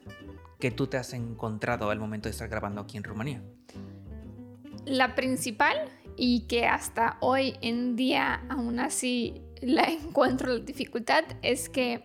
que 0.59 0.71
tú 0.71 0.87
te 0.87 0.97
has 0.97 1.13
encontrado 1.13 1.89
al 1.89 1.99
momento 1.99 2.29
de 2.29 2.31
estar 2.31 2.49
grabando 2.49 2.81
aquí 2.81 2.97
en 2.97 3.03
Rumanía? 3.03 3.41
La 4.85 5.15
principal 5.15 5.89
y 6.17 6.47
que 6.47 6.65
hasta 6.65 7.17
hoy 7.19 7.55
en 7.61 7.95
día 7.95 8.45
aún 8.49 8.79
así 8.79 9.41
la 9.61 9.83
encuentro 9.89 10.57
la 10.57 10.63
dificultad 10.63 11.23
es 11.41 11.69
que 11.69 12.03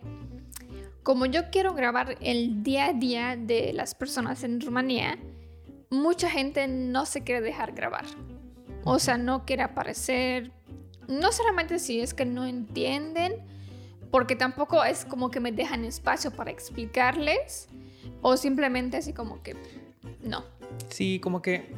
como 1.03 1.25
yo 1.25 1.49
quiero 1.49 1.73
grabar 1.73 2.17
el 2.21 2.61
día 2.61 2.87
a 2.87 2.93
día 2.93 3.35
de 3.35 3.73
las 3.73 3.95
personas 3.95 4.43
en 4.43 4.61
Rumanía, 4.61 5.17
mucha 5.89 6.29
gente 6.29 6.67
no 6.67 7.07
se 7.07 7.23
quiere 7.23 7.41
dejar 7.41 7.73
grabar. 7.73 8.05
O 8.83 8.99
sea, 8.99 9.17
no 9.17 9.45
quiere 9.45 9.63
aparecer. 9.63 10.51
No 11.07 11.31
solamente 11.31 11.79
si 11.79 12.01
es 12.01 12.13
que 12.13 12.25
no 12.25 12.45
entienden, 12.45 13.33
porque 14.11 14.35
tampoco 14.35 14.83
es 14.83 15.05
como 15.05 15.31
que 15.31 15.39
me 15.39 15.51
dejan 15.51 15.85
espacio 15.85 16.31
para 16.31 16.51
explicarles, 16.51 17.67
o 18.21 18.37
simplemente 18.37 18.97
así 18.97 19.13
como 19.13 19.41
que 19.41 19.55
no. 20.23 20.43
Sí, 20.89 21.19
como 21.19 21.41
que 21.41 21.73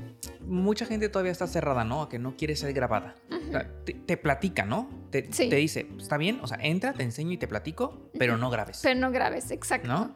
mucha 0.46 0.86
gente 0.86 1.10
todavía 1.10 1.32
está 1.32 1.48
cerrada, 1.48 1.84
¿no? 1.84 2.10
Que 2.10 2.20
no 2.20 2.36
quiere 2.38 2.56
ser 2.56 2.74
grabada. 2.74 3.16
O 3.32 3.52
sea, 3.52 3.70
te, 3.86 3.94
te 3.94 4.18
platica, 4.18 4.66
¿no? 4.66 4.88
Te, 5.10 5.32
Sí. 5.32 5.50
te 5.50 5.56
dice, 5.58 5.88
está 6.00 6.18
bien, 6.18 6.40
o 6.42 6.48
sea, 6.48 6.58
entra, 6.62 6.94
te 6.94 7.04
enseño 7.04 7.32
y 7.32 7.38
te 7.38 7.48
platico, 7.48 8.10
pero 8.18 8.38
no 8.38 8.50
grabes. 8.50 8.80
Pero 8.84 9.00
no 9.00 9.12
grabes, 9.12 9.50
exacto. 9.52 9.88
¿No? 9.88 10.14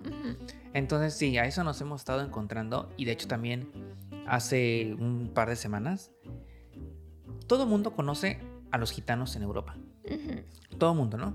Entonces, 0.74 1.16
sí, 1.16 1.38
a 1.38 1.46
eso 1.46 1.64
nos 1.64 1.80
hemos 1.82 2.02
estado 2.02 2.22
encontrando. 2.22 2.92
Y 2.98 3.06
de 3.06 3.14
hecho, 3.14 3.28
también 3.28 3.68
hace 4.28 4.96
un 5.00 5.32
par 5.34 5.50
de 5.50 5.56
semanas, 5.56 6.12
todo 7.48 7.64
el 7.64 7.70
mundo 7.70 7.96
conoce 7.96 8.40
a 8.72 8.78
los 8.78 8.92
gitanos 8.92 9.36
en 9.36 9.44
Europa. 9.44 9.76
Todo 10.78 10.92
el 10.92 10.98
mundo, 10.98 11.18
¿no? 11.18 11.34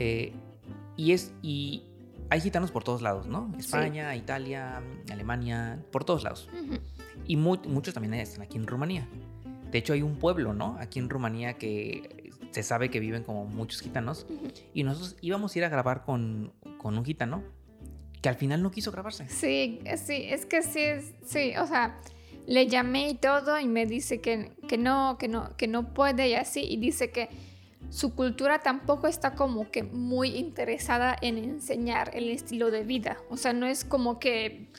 Eh, 0.00 0.32
y 0.96 1.12
es. 1.12 1.32
Y 1.42 1.82
hay 2.30 2.40
gitanos 2.40 2.70
por 2.70 2.84
todos 2.84 3.02
lados, 3.02 3.26
¿no? 3.26 3.50
Sí. 3.54 3.60
España, 3.66 4.14
Italia, 4.16 4.80
Alemania, 5.10 5.82
por 5.92 6.04
todos 6.04 6.22
lados. 6.22 6.48
Ujú. 6.52 6.78
Y 7.26 7.36
mu- 7.36 7.58
muchos 7.66 7.92
también 7.94 8.14
están 8.14 8.42
aquí 8.42 8.56
en 8.56 8.66
Rumanía. 8.66 9.08
De 9.70 9.78
hecho, 9.78 9.92
hay 9.92 10.02
un 10.02 10.16
pueblo, 10.16 10.54
¿no? 10.54 10.76
Aquí 10.80 10.98
en 10.98 11.10
Rumanía 11.10 11.54
que 11.54 12.30
se 12.52 12.62
sabe 12.62 12.90
que 12.90 13.00
viven 13.00 13.22
como 13.24 13.44
muchos 13.44 13.80
gitanos. 13.82 14.24
Ujú. 14.30 14.48
Y 14.72 14.84
nosotros 14.84 15.16
íbamos 15.20 15.54
a 15.54 15.58
ir 15.58 15.64
a 15.64 15.68
grabar 15.68 16.04
con, 16.04 16.52
con 16.78 16.96
un 16.96 17.04
gitano 17.04 17.42
que 18.22 18.28
al 18.28 18.36
final 18.36 18.62
no 18.62 18.70
quiso 18.70 18.90
grabarse. 18.92 19.28
Sí, 19.28 19.80
sí, 19.96 20.24
es 20.28 20.46
que 20.46 20.62
sí, 20.62 20.80
es- 20.80 21.12
sí, 21.26 21.52
o 21.56 21.66
sea, 21.66 21.98
le 22.46 22.66
llamé 22.66 23.10
y 23.10 23.14
todo 23.14 23.58
y 23.60 23.68
me 23.68 23.84
dice 23.86 24.20
que, 24.20 24.52
que 24.68 24.78
no, 24.78 25.16
que 25.18 25.28
no, 25.28 25.56
que 25.56 25.66
no 25.68 25.92
puede 25.94 26.28
y 26.30 26.34
así, 26.34 26.60
y 26.62 26.78
dice 26.78 27.10
que 27.10 27.28
su 27.90 28.14
cultura 28.14 28.58
tampoco 28.60 29.06
está 29.06 29.34
como 29.34 29.70
que 29.70 29.82
muy 29.82 30.36
interesada 30.36 31.16
en 31.20 31.38
enseñar 31.38 32.10
el 32.14 32.28
estilo 32.28 32.70
de 32.70 32.84
vida, 32.84 33.16
o 33.30 33.36
sea, 33.36 33.52
no 33.52 33.66
es 33.66 33.84
como 33.84 34.18
que 34.18 34.70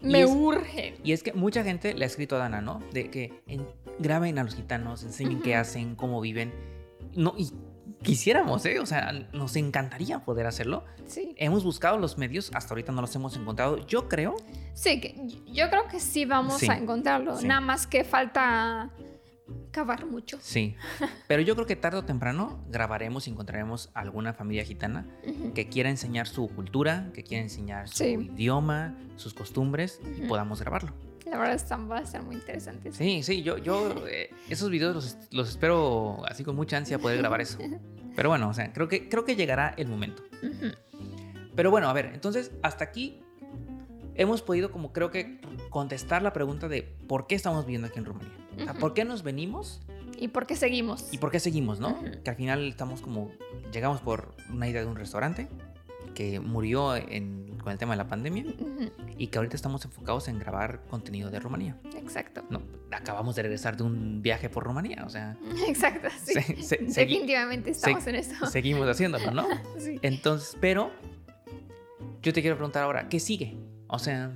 Y 0.00 0.06
me 0.06 0.22
es- 0.22 0.30
urge. 0.30 0.96
Y 1.04 1.12
es 1.12 1.22
que 1.22 1.32
mucha 1.32 1.62
gente 1.64 1.94
le 1.94 2.04
ha 2.04 2.06
escrito 2.06 2.36
a 2.36 2.38
Dana, 2.38 2.60
¿no? 2.60 2.80
De 2.92 3.10
que 3.10 3.42
en- 3.46 3.66
graben 3.98 4.38
a 4.38 4.44
los 4.44 4.54
gitanos, 4.54 5.02
enseñen 5.02 5.40
qué 5.40 5.50
Ujú. 5.52 5.60
hacen, 5.60 5.94
cómo 5.96 6.20
viven. 6.20 6.52
No, 7.16 7.34
y 7.36 7.48
quisiéramos, 8.02 8.64
¿eh? 8.66 8.78
O 8.78 8.86
sea, 8.86 9.10
nos 9.32 9.56
encantaría 9.56 10.20
poder 10.24 10.46
hacerlo. 10.46 10.84
Sí, 11.06 11.34
Hemos 11.38 11.64
buscado 11.64 11.98
los 11.98 12.16
medios, 12.18 12.50
hasta 12.54 12.74
ahorita 12.74 12.92
no 12.92 13.00
los 13.00 13.14
hemos 13.16 13.36
encontrado. 13.36 13.84
Yo 13.86 14.08
creo, 14.08 14.36
sí, 14.74 15.00
que 15.00 15.14
yo 15.46 15.68
creo 15.70 15.88
que 15.90 15.98
sí 15.98 16.24
vamos 16.26 16.58
Sí, 16.58 16.68
a 16.70 16.76
encontrarlo, 16.76 17.36
sí. 17.36 17.46
nada 17.48 17.60
más 17.60 17.86
que 17.86 18.04
falta 18.04 18.90
cavar 19.70 20.06
mucho. 20.06 20.38
sí. 20.40 20.76
Pero 21.26 21.42
yo 21.42 21.54
creo 21.54 21.66
que 21.66 21.76
tarde 21.76 21.98
o 21.98 22.04
temprano 22.04 22.64
grabaremos 22.70 23.26
y 23.28 23.30
encontraremos 23.30 23.90
alguna 23.94 24.32
familia 24.32 24.64
gitana 24.64 25.06
que 25.54 25.68
quiera 25.68 25.90
enseñar 25.90 26.26
su 26.26 26.48
cultura, 26.48 27.10
que 27.14 27.22
quiera 27.22 27.42
enseñar 27.42 27.88
su 27.88 27.96
Sí. 28.04 28.06
idioma, 28.34 28.94
sus 29.16 29.34
costumbres 29.34 30.00
y 30.18 30.26
podamos 30.26 30.60
grabarlo. 30.60 30.92
La 31.26 31.36
verdad 31.36 31.54
están, 31.56 31.90
va 31.90 31.98
a 31.98 32.06
ser 32.06 32.22
muy 32.22 32.36
interesante. 32.36 32.90
Sí, 32.92 33.22
sí, 33.22 33.42
yo, 33.42 33.58
yo 33.58 33.94
eh, 34.08 34.30
esos 34.48 34.70
videos 34.70 34.94
los, 34.94 35.16
los 35.30 35.48
espero 35.50 36.24
así 36.26 36.42
con 36.42 36.56
mucha 36.56 36.78
ansia 36.78 36.98
poder 36.98 37.18
grabar 37.18 37.40
eso. 37.42 37.58
Pero 38.16 38.30
bueno, 38.30 38.48
o 38.48 38.54
sea, 38.54 38.72
creo 38.72 38.88
que, 38.88 39.08
creo 39.10 39.24
que 39.26 39.36
llegará 39.36 39.74
el 39.76 39.88
momento. 39.88 40.22
Pero 41.54 41.70
bueno, 41.70 41.88
a 41.88 41.92
ver, 41.92 42.06
entonces 42.14 42.50
hasta 42.62 42.84
aquí 42.84 43.20
hemos 44.14 44.42
podido 44.42 44.70
como 44.72 44.92
creo 44.92 45.10
que 45.10 45.40
contestar 45.70 46.22
la 46.22 46.32
pregunta 46.32 46.66
de 46.68 46.82
por 46.82 47.26
qué 47.26 47.34
estamos 47.34 47.64
viviendo 47.66 47.88
aquí 47.88 47.98
en 47.98 48.04
Rumanía. 48.06 48.32
¿Por 48.80 48.94
qué 48.94 49.04
nos 49.04 49.22
venimos 49.22 49.80
¿Y 50.18 50.28
por 50.28 50.46
qué 50.46 50.56
seguimos? 50.56 51.12
y 51.12 51.18
por 51.18 51.30
qué 51.30 51.40
seguimos, 51.40 51.78
no? 51.80 51.98
Que 52.24 52.30
al 52.30 52.36
final 52.36 52.68
estamos 52.68 53.00
como, 53.00 53.30
llegamos 53.72 54.00
por 54.00 54.34
una 54.52 54.68
idea 54.68 54.80
de 54.82 54.86
un 54.88 54.96
restaurante 54.96 55.48
que 56.14 56.40
murió 56.40 56.96
en- 56.96 57.46
con 57.62 57.72
el 57.72 57.78
tema 57.78 57.92
de 57.92 57.98
la 57.98 58.08
pandemia 58.08 58.44
y 59.18 59.26
que 59.28 59.38
ahorita 59.38 59.54
estamos 59.54 59.84
enfocados 59.84 60.26
en 60.28 60.38
grabar 60.38 60.80
contenido 60.88 61.30
de 61.30 61.38
Rumanía. 61.38 61.76
Exacto. 61.96 62.42
No, 62.50 62.62
acabamos 62.90 63.36
de 63.36 63.42
regresar 63.42 63.76
de 63.76 63.82
un 63.84 64.22
viaje 64.22 64.48
por 64.48 64.64
Rumanía, 64.64 65.04
o 65.06 65.10
sea, 65.10 65.36
Exacto, 65.68 66.08
sí. 66.24 66.32
se- 66.34 66.62
se- 66.62 66.80
segui- 66.86 66.94
Definitivamente 66.94 67.70
estamos 67.70 68.06
en 68.06 68.14
eso. 68.16 68.46
seguimos 68.46 68.88
haciéndolo, 68.88 69.30
¿no? 69.32 69.46
Sí. 69.78 69.98
Entonces, 70.02 70.56
pero 70.60 70.90
yo 72.22 72.32
te 72.32 72.40
quiero 72.40 72.56
preguntar 72.56 72.82
ahora, 72.84 73.08
¿qué 73.08 73.20
sigue? 73.20 73.56
O 73.86 73.98
sea, 73.98 74.32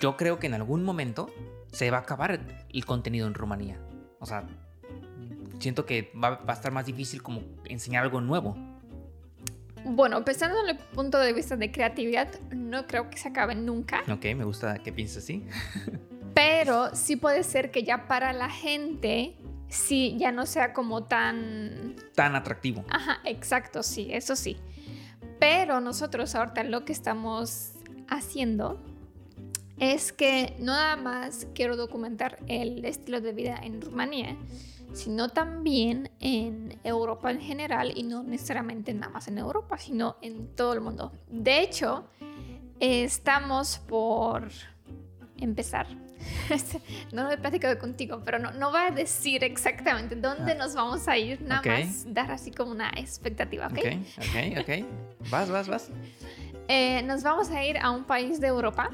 yo 0.00 0.16
creo 0.16 0.38
que 0.38 0.46
en 0.48 0.54
algún 0.54 0.82
momento 0.82 1.30
se 1.76 1.90
va 1.90 1.98
a 1.98 2.00
acabar 2.00 2.40
el 2.70 2.84
contenido 2.86 3.26
en 3.26 3.34
Rumanía. 3.34 3.78
O 4.18 4.24
sea, 4.24 4.46
siento 5.58 5.84
que 5.84 6.10
va, 6.14 6.30
va 6.30 6.54
a 6.54 6.56
estar 6.56 6.72
más 6.72 6.86
difícil 6.86 7.22
como 7.22 7.42
enseñar 7.66 8.02
algo 8.02 8.22
nuevo. 8.22 8.56
Bueno, 9.84 10.24
pensando 10.24 10.58
en 10.62 10.70
el 10.70 10.78
punto 10.78 11.18
de 11.18 11.34
vista 11.34 11.54
de 11.54 11.70
creatividad, 11.70 12.28
no 12.50 12.86
creo 12.86 13.10
que 13.10 13.18
se 13.18 13.28
acabe 13.28 13.54
nunca, 13.54 14.02
Ok, 14.10 14.24
me 14.34 14.44
gusta 14.44 14.78
que 14.78 14.90
pienses 14.90 15.18
así. 15.18 15.44
pero 16.34 16.94
sí 16.94 17.16
puede 17.16 17.42
ser 17.42 17.70
que 17.70 17.84
ya 17.84 18.08
para 18.08 18.32
la 18.32 18.48
gente, 18.48 19.36
sí, 19.68 20.16
ya 20.18 20.32
no 20.32 20.46
sea 20.46 20.72
como 20.72 21.04
tan... 21.04 21.96
Tan 22.14 22.36
atractivo. 22.36 22.86
Ajá, 22.88 23.20
exacto, 23.24 23.82
sí, 23.82 24.08
eso 24.12 24.34
sí. 24.34 24.56
Pero 25.38 25.82
nosotros 25.82 26.34
ahorita 26.34 26.64
lo 26.64 26.86
que 26.86 26.94
estamos 26.94 27.74
haciendo 28.08 28.82
es 29.78 30.12
que 30.12 30.54
no 30.58 30.72
nada 30.72 30.96
más 30.96 31.46
quiero 31.54 31.76
documentar 31.76 32.38
el 32.48 32.84
estilo 32.84 33.20
de 33.20 33.32
vida 33.32 33.58
en 33.62 33.80
Rumanía, 33.80 34.36
sino 34.92 35.28
también 35.28 36.10
en 36.20 36.78
Europa 36.84 37.30
en 37.30 37.40
general 37.40 37.92
y 37.94 38.02
no 38.02 38.22
necesariamente 38.22 38.94
nada 38.94 39.12
más 39.12 39.28
en 39.28 39.38
Europa, 39.38 39.76
sino 39.78 40.16
en 40.22 40.48
todo 40.54 40.72
el 40.72 40.80
mundo. 40.80 41.12
De 41.28 41.60
hecho, 41.60 42.08
eh, 42.80 43.04
estamos 43.04 43.78
por 43.78 44.48
empezar. 45.38 45.86
no 47.12 47.24
lo 47.24 47.30
he 47.30 47.36
platicado 47.36 47.78
contigo, 47.78 48.22
pero 48.24 48.38
no, 48.38 48.50
no 48.52 48.72
va 48.72 48.86
a 48.86 48.90
decir 48.90 49.44
exactamente 49.44 50.16
dónde 50.16 50.52
Ah. 50.52 50.56
nos 50.56 50.74
vamos 50.74 51.06
a 51.08 51.18
ir, 51.18 51.42
nada 51.42 51.60
Ok. 51.60 51.66
más 51.66 52.12
dar 52.12 52.30
así 52.32 52.50
como 52.50 52.72
una 52.72 52.88
expectativa, 52.96 53.66
¿ok? 53.66 53.78
Ok, 53.78 53.86
ok, 54.18 54.58
ok. 54.60 55.30
Vas, 55.30 55.50
vas, 55.50 55.68
vas. 55.68 55.90
Eh, 56.68 57.00
nos 57.04 57.22
vamos 57.22 57.48
a 57.50 57.64
ir 57.64 57.78
a 57.78 57.92
un 57.92 58.02
país 58.02 58.40
de 58.40 58.48
Europa 58.48 58.90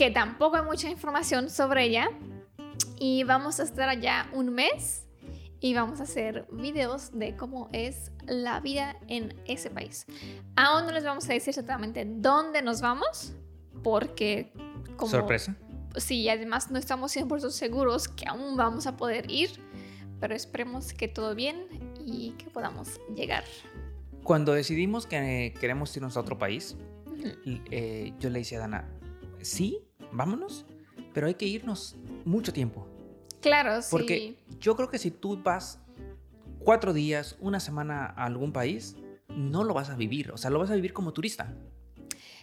que 0.00 0.10
tampoco 0.10 0.56
hay 0.56 0.64
mucha 0.64 0.88
información 0.88 1.50
sobre 1.50 1.84
ella 1.84 2.08
y 2.98 3.22
vamos 3.24 3.60
a 3.60 3.64
estar 3.64 3.86
allá 3.86 4.30
un 4.32 4.48
mes 4.48 5.06
y 5.60 5.74
vamos 5.74 6.00
a 6.00 6.04
hacer 6.04 6.46
videos 6.50 7.10
de 7.12 7.36
cómo 7.36 7.68
es 7.74 8.10
la 8.26 8.60
vida 8.60 8.96
en 9.08 9.38
ese 9.44 9.68
país. 9.68 10.06
Aún 10.56 10.86
no 10.86 10.92
les 10.92 11.04
vamos 11.04 11.28
a 11.28 11.34
decir 11.34 11.50
exactamente 11.50 12.06
dónde 12.08 12.62
nos 12.62 12.80
vamos, 12.80 13.34
porque 13.82 14.54
como... 14.96 15.10
Sorpresa. 15.10 15.54
Sí, 15.96 16.26
además 16.30 16.70
no 16.70 16.78
estamos 16.78 17.14
100% 17.14 17.50
seguros 17.50 18.08
que 18.08 18.26
aún 18.26 18.56
vamos 18.56 18.86
a 18.86 18.96
poder 18.96 19.30
ir, 19.30 19.50
pero 20.18 20.34
esperemos 20.34 20.94
que 20.94 21.08
todo 21.08 21.34
bien 21.34 21.66
y 22.06 22.30
que 22.38 22.46
podamos 22.48 22.98
llegar. 23.14 23.44
Cuando 24.24 24.54
decidimos 24.54 25.04
que 25.04 25.52
queremos 25.60 25.94
irnos 25.94 26.16
a 26.16 26.20
otro 26.20 26.38
país, 26.38 26.74
eh, 27.70 28.14
yo 28.18 28.30
le 28.30 28.38
dije 28.38 28.56
a 28.56 28.60
Dana, 28.60 28.88
sí, 29.42 29.89
vámonos, 30.12 30.66
pero 31.12 31.26
hay 31.26 31.34
que 31.34 31.46
irnos 31.46 31.96
mucho 32.24 32.52
tiempo. 32.52 32.86
Claro, 33.40 33.80
sí. 33.82 33.88
Porque 33.90 34.36
yo 34.58 34.76
creo 34.76 34.90
que 34.90 34.98
si 34.98 35.10
tú 35.10 35.40
vas 35.42 35.80
cuatro 36.58 36.92
días, 36.92 37.36
una 37.40 37.60
semana 37.60 38.06
a 38.16 38.26
algún 38.26 38.52
país, 38.52 38.96
no 39.28 39.64
lo 39.64 39.74
vas 39.74 39.90
a 39.90 39.96
vivir, 39.96 40.30
o 40.32 40.36
sea, 40.36 40.50
lo 40.50 40.58
vas 40.58 40.70
a 40.70 40.74
vivir 40.74 40.92
como 40.92 41.12
turista. 41.12 41.54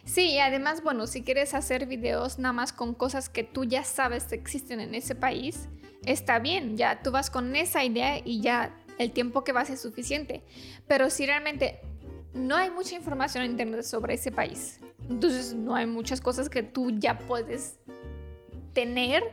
Sí, 0.05 0.31
y 0.31 0.39
además, 0.39 0.83
bueno, 0.83 1.05
si 1.05 1.21
quieres 1.21 1.53
hacer 1.53 1.85
videos 1.85 2.39
nada 2.39 2.53
más 2.53 2.71
con 2.71 2.93
cosas 2.93 3.27
que 3.27 3.43
tú 3.43 3.65
ya 3.65 3.83
sabes 3.83 4.23
que 4.23 4.35
existen 4.35 4.79
en 4.79 4.95
ese 4.95 5.15
país, 5.15 5.67
está 6.05 6.39
bien, 6.39 6.77
ya 6.77 7.01
tú 7.03 7.11
vas 7.11 7.29
con 7.29 7.55
esa 7.55 7.83
idea 7.83 8.19
y 8.23 8.41
ya 8.41 8.73
el 8.97 9.11
tiempo 9.11 9.43
que 9.43 9.51
vas 9.51 9.69
es 9.69 9.81
suficiente. 9.81 10.43
Pero 10.87 11.09
si 11.09 11.25
realmente 11.25 11.81
no 12.33 12.55
hay 12.55 12.69
mucha 12.71 12.95
información 12.95 13.43
en 13.43 13.51
internet 13.51 13.83
sobre 13.83 14.13
ese 14.13 14.31
país, 14.31 14.79
entonces 15.09 15.53
no 15.53 15.75
hay 15.75 15.85
muchas 15.85 16.21
cosas 16.21 16.49
que 16.49 16.63
tú 16.63 16.91
ya 16.91 17.19
puedes 17.19 17.79
tener, 18.73 19.23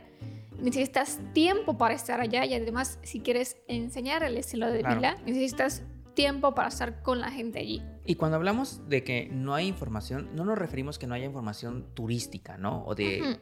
necesitas 0.59 1.19
tiempo 1.33 1.77
para 1.77 1.93
estar 1.93 2.21
allá 2.21 2.45
y 2.45 2.53
además 2.53 2.99
si 3.03 3.19
quieres 3.19 3.57
enseñar 3.67 4.23
el 4.23 4.37
estilo 4.37 4.71
de 4.71 4.83
vida, 4.83 5.17
necesitas 5.25 5.83
tiempo 6.15 6.55
para 6.55 6.69
estar 6.69 7.03
con 7.03 7.19
la 7.19 7.29
gente 7.29 7.59
allí. 7.59 7.83
Y 8.05 8.15
cuando 8.15 8.37
hablamos 8.37 8.87
de 8.87 9.03
que 9.03 9.29
no 9.31 9.53
hay 9.53 9.67
información, 9.67 10.29
no 10.33 10.45
nos 10.45 10.57
referimos 10.57 10.97
que 10.97 11.07
no 11.07 11.13
haya 11.13 11.25
información 11.25 11.85
turística, 11.93 12.57
¿no? 12.57 12.83
O 12.85 12.95
de 12.95 13.39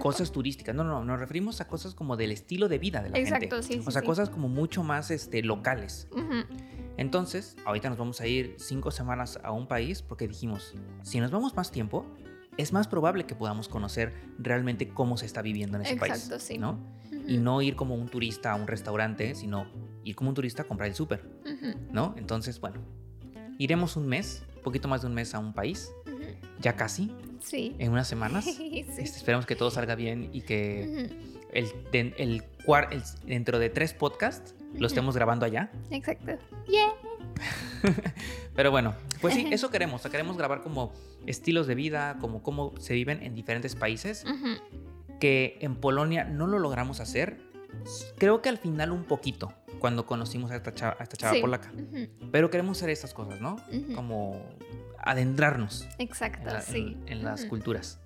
cosas 0.00 0.32
turísticas. 0.32 0.74
No, 0.74 0.82
no, 0.82 1.04
nos 1.04 1.18
referimos 1.18 1.60
a 1.60 1.68
cosas 1.68 1.94
como 1.94 2.16
del 2.16 2.32
estilo 2.32 2.68
de 2.68 2.78
vida 2.78 3.02
de 3.02 3.10
la 3.10 3.16
gente. 3.16 3.34
Exacto, 3.34 3.62
sí. 3.62 3.82
O 3.84 3.90
sea, 3.90 4.02
cosas 4.02 4.30
como 4.30 4.48
mucho 4.48 4.82
más 4.82 5.10
este, 5.10 5.42
locales. 5.42 6.08
Entonces, 6.96 7.56
ahorita 7.64 7.88
nos 7.90 7.98
vamos 7.98 8.20
a 8.20 8.26
ir 8.26 8.56
cinco 8.58 8.90
semanas 8.90 9.38
a 9.42 9.52
un 9.52 9.66
país 9.66 10.02
porque 10.02 10.26
dijimos, 10.26 10.74
si 11.02 11.20
nos 11.20 11.30
vamos 11.30 11.54
más 11.54 11.70
tiempo, 11.70 12.06
es 12.56 12.72
más 12.72 12.88
probable 12.88 13.24
que 13.24 13.34
podamos 13.34 13.68
conocer 13.68 14.14
realmente 14.38 14.88
cómo 14.88 15.16
se 15.16 15.26
está 15.26 15.42
viviendo 15.42 15.76
en 15.76 15.84
ese 15.84 15.96
país. 15.96 16.30
Sí. 16.38 16.58
¿no? 16.58 16.78
Y 17.26 17.38
no 17.38 17.60
ir 17.60 17.76
como 17.76 17.94
un 17.94 18.08
turista 18.08 18.52
a 18.52 18.54
un 18.56 18.66
restaurante, 18.66 19.34
sino 19.34 19.66
ir 20.04 20.16
como 20.16 20.30
un 20.30 20.34
turista 20.34 20.62
a 20.62 20.64
comprar 20.64 20.88
el 20.88 20.94
súper. 20.94 21.28
¿No? 21.92 22.14
Entonces, 22.16 22.60
bueno, 22.60 22.80
iremos 23.58 23.96
un 23.96 24.06
mes, 24.06 24.44
un 24.56 24.62
poquito 24.62 24.88
más 24.88 25.02
de 25.02 25.08
un 25.08 25.14
mes 25.14 25.34
a 25.34 25.38
un 25.38 25.52
país. 25.52 25.90
Ya 26.60 26.74
casi. 26.74 27.12
Sí. 27.40 27.76
En 27.78 27.92
unas 27.92 28.08
semanas. 28.08 28.44
sí. 28.56 28.86
Este, 28.88 29.02
esperemos 29.02 29.44
que 29.44 29.54
todo 29.56 29.70
salga 29.70 29.94
bien 29.94 30.30
y 30.32 30.40
que 30.40 31.10
el, 31.52 31.72
el, 31.92 32.42
dentro 33.26 33.58
de 33.58 33.68
tres 33.70 33.92
podcasts 33.92 34.54
lo 34.74 34.86
estemos 34.86 35.14
grabando 35.14 35.46
allá. 35.46 35.70
Exacto. 35.90 36.32
Yeah. 36.66 36.92
Pero 38.56 38.72
bueno, 38.72 38.94
pues 39.20 39.34
sí, 39.34 39.46
eso 39.52 39.70
queremos. 39.70 40.02
queremos 40.02 40.36
grabar 40.36 40.62
como 40.62 40.92
estilos 41.26 41.68
de 41.68 41.76
vida, 41.76 42.16
como 42.20 42.42
cómo 42.42 42.74
se 42.78 42.94
viven 42.94 43.22
en 43.22 43.34
diferentes 43.34 43.76
países. 43.76 44.24
Que 45.20 45.58
en 45.60 45.76
Polonia 45.76 46.24
no 46.24 46.46
lo 46.46 46.58
logramos 46.58 46.98
hacer. 47.00 47.38
Creo 48.18 48.42
que 48.42 48.48
al 48.48 48.58
final 48.58 48.90
un 48.90 49.04
poquito, 49.04 49.52
cuando 49.78 50.06
conocimos 50.06 50.50
a 50.50 50.56
esta 50.56 50.74
chava, 50.74 50.96
a 50.98 51.04
esta 51.04 51.16
chava 51.16 51.40
polaca. 51.40 51.72
Pero 52.32 52.50
queremos 52.50 52.78
hacer 52.78 52.90
estas 52.90 53.14
cosas, 53.14 53.40
¿no? 53.40 53.56
Como 53.94 54.42
adentrarnos. 54.98 55.86
Exacto, 55.98 56.50
en 56.52 56.62
sí. 56.62 56.96
En, 57.06 57.22
las 57.22 57.44
culturas. 57.44 58.00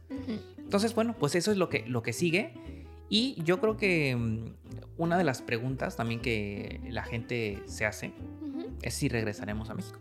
Entonces, 0.58 0.94
bueno, 0.94 1.16
pues 1.18 1.34
eso 1.34 1.50
es 1.50 1.56
lo 1.56 1.68
que, 1.68 1.86
lo 1.86 2.02
que 2.02 2.12
sigue. 2.12 2.79
Y 3.12 3.42
yo 3.42 3.60
creo 3.60 3.76
que 3.76 4.14
mm, 4.16 4.54
una 4.96 5.18
de 5.18 5.24
las 5.24 5.42
preguntas 5.42 5.96
también 5.96 6.20
que 6.20 6.80
la 6.88 7.02
gente 7.02 7.60
se 7.66 7.84
hace 7.84 8.12
es 8.82 8.94
si 8.94 9.08
regresaremos 9.08 9.68
a 9.68 9.74
México. 9.74 9.98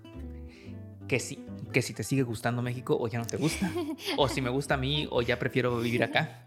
Que 1.08 1.20
si, 1.20 1.44
que 1.74 1.82
si 1.82 1.96
te 1.96 2.04
sigue 2.04 2.22
gustando 2.22 2.62
México 2.62 2.96
o 2.98 3.08
ya 3.08 3.18
no 3.18 3.26
te 3.26 3.38
gusta. 3.38 3.70
o 4.18 4.30
si 4.30 4.42
me 4.42 4.52
gusta 4.52 4.76
a 4.76 4.78
mí 4.78 5.08
o 5.10 5.24
ya 5.24 5.40
prefiero 5.40 5.78
vivir 5.80 6.04
acá. 6.04 6.46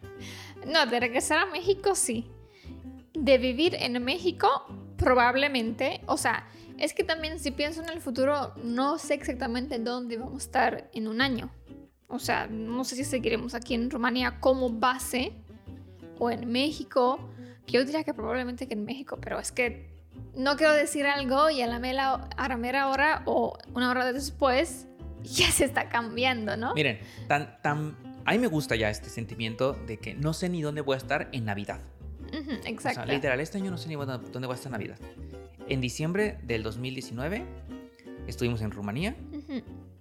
No, 0.64 0.87
de 0.87 1.01
regresar 1.01 1.38
a 1.38 1.46
México 1.46 1.96
sí. 1.96 2.31
De 3.12 3.38
vivir 3.38 3.75
en 3.75 4.03
México 4.05 4.48
probablemente. 4.96 6.01
O 6.07 6.16
sea, 6.16 6.48
es 6.79 6.94
que 6.94 7.03
también 7.03 7.40
si 7.40 7.51
pienso 7.51 7.83
en 7.83 7.88
el 7.88 8.01
futuro, 8.01 8.55
no 8.62 8.98
sé 8.98 9.14
exactamente 9.14 9.81
dónde 9.81 10.16
vamos 10.16 10.42
a 10.42 10.46
estar 10.46 10.90
en 10.94 11.09
un 11.09 11.20
año. 11.20 11.51
O 12.07 12.20
sea, 12.20 12.46
no 12.46 12.85
sé 12.85 12.94
si 12.94 13.05
seguiremos 13.05 13.55
aquí 13.55 13.75
en 13.75 13.90
Rumanía 13.90 14.38
como 14.38 14.68
base 14.68 15.33
o 16.18 16.31
en 16.31 16.51
México. 16.51 17.29
Yo 17.66 17.85
diría 17.85 18.05
que 18.05 18.14
probablemente 18.14 18.66
que 18.68 18.75
en 18.75 18.85
México, 18.85 19.18
pero 19.20 19.38
es 19.38 19.53
que 19.53 19.92
no 20.35 20.57
quiero 20.57 20.72
decir 20.72 21.07
algo 21.07 21.51
y 21.51 21.62
a 21.62 21.66
la, 21.66 21.79
mera, 21.79 22.14
a 22.14 22.48
la 22.48 22.57
mera 22.57 22.88
hora 22.88 23.22
o 23.27 23.59
una 23.75 23.90
hora 23.90 24.12
después 24.12 24.87
ya 25.22 25.51
se 25.51 25.64
está 25.64 25.88
cambiando, 25.88 26.57
¿no? 26.57 26.75
Miren, 26.75 27.01
tan, 27.29 27.61
tan, 27.62 27.96
a 28.25 28.33
mí 28.33 28.38
me 28.38 28.46
gusta 28.46 28.77
ya 28.77 28.90
este 28.90 29.09
sentimiento 29.09 29.72
de 29.72 29.98
que 29.98 30.14
no 30.14 30.33
sé 30.33 30.48
ni 30.48 30.62
dónde 30.62 30.81
voy 30.81 30.94
a 30.94 30.98
estar 30.98 31.29
en 31.33 31.44
Navidad. 31.44 31.81
exacto. 32.64 33.01
O 33.01 33.05
sea, 33.05 33.14
literal, 33.14 33.40
este 33.40 33.59
año 33.59 33.70
no 33.70 33.79
sé 33.79 33.88
ni 33.88 33.94
dónde 33.94 34.46
voy 34.46 34.53
a 34.53 34.55
estar 34.55 34.66
en 34.66 34.72
Navidad. 34.72 34.98
En 35.68 35.81
diciembre 35.81 36.38
del 36.42 36.62
2019 36.62 37.44
estuvimos 38.27 38.62
en 38.62 38.70
Rumanía. 38.70 39.16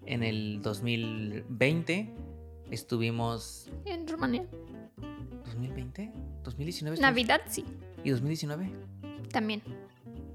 En 0.06 0.24
el 0.24 0.62
2020 0.62 2.14
estuvimos... 2.72 3.70
En 3.86 4.08
Rumanía. 4.08 4.46
¿2020? 5.94 6.12
¿2019? 6.44 7.00
Navidad, 7.00 7.42
sí. 7.48 7.66
¿Y 8.04 8.10
2019? 8.12 8.72
También. 9.32 9.62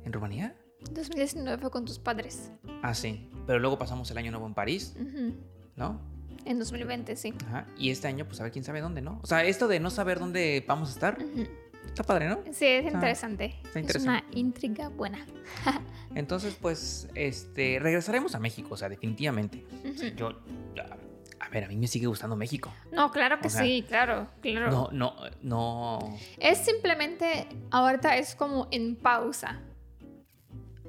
¿En 0.05 0.13
Rumanía? 0.13 0.55
2019 0.93 1.59
fue 1.59 1.71
con 1.71 1.85
tus 1.85 1.99
padres. 1.99 2.51
Ah, 2.83 2.95
sí. 2.95 3.29
Pero 3.47 3.59
luego 3.59 3.79
pasamos 3.79 4.11
el 4.11 4.19
año 4.19 4.31
nuevo 4.31 4.47
en 4.47 4.55
París, 4.55 4.95
¿no? 5.77 6.01
En 6.45 6.59
2020, 6.59 7.17
sí. 7.17 7.35
Ajá. 7.49 7.67
Y 7.77 7.91
este 7.91 8.07
año, 8.07 8.27
pues 8.27 8.41
a 8.41 8.45
ver 8.45 8.53
quién 8.53 8.65
sabe 8.65 8.81
dónde, 8.81 9.01
¿no? 9.01 9.19
O 9.23 9.27
sea, 9.27 9.45
esto 9.45 9.67
de 9.67 9.81
no 9.81 9.91
saber 9.91 10.21
dónde 10.21 10.65
vamos 10.67 10.91
a 10.91 10.93
estar, 10.93 11.19
está 11.85 12.05
padre, 12.05 12.29
¿no? 12.29 12.39
Sí, 12.53 12.67
es 12.67 12.93
interesante. 12.93 13.57
Está 13.65 13.81
interesante. 13.81 13.97
Es 13.97 14.03
una 14.03 14.25
intriga 14.33 14.89
buena. 14.89 15.27
Entonces, 16.15 16.57
pues, 16.61 17.09
este, 17.15 17.79
regresaremos 17.81 18.35
a 18.35 18.39
México, 18.39 18.75
o 18.75 18.77
sea, 18.77 18.89
definitivamente. 18.89 19.65
Yo, 20.17 20.41
a 21.39 21.49
ver, 21.49 21.65
a 21.65 21.69
mí 21.69 21.77
me 21.77 21.87
sigue 21.87 22.07
gustando 22.07 22.37
México. 22.37 22.73
No, 22.93 23.11
claro 23.11 23.39
que 23.41 23.51
sí, 23.51 23.85
claro, 23.87 24.29
claro. 24.41 24.71
No, 24.71 24.89
no, 24.93 25.15
no. 25.43 26.19
Es 26.39 26.59
simplemente, 26.59 27.47
ahorita 27.71 28.17
es 28.17 28.35
como 28.35 28.69
en 28.71 28.97
pausa. 28.97 29.61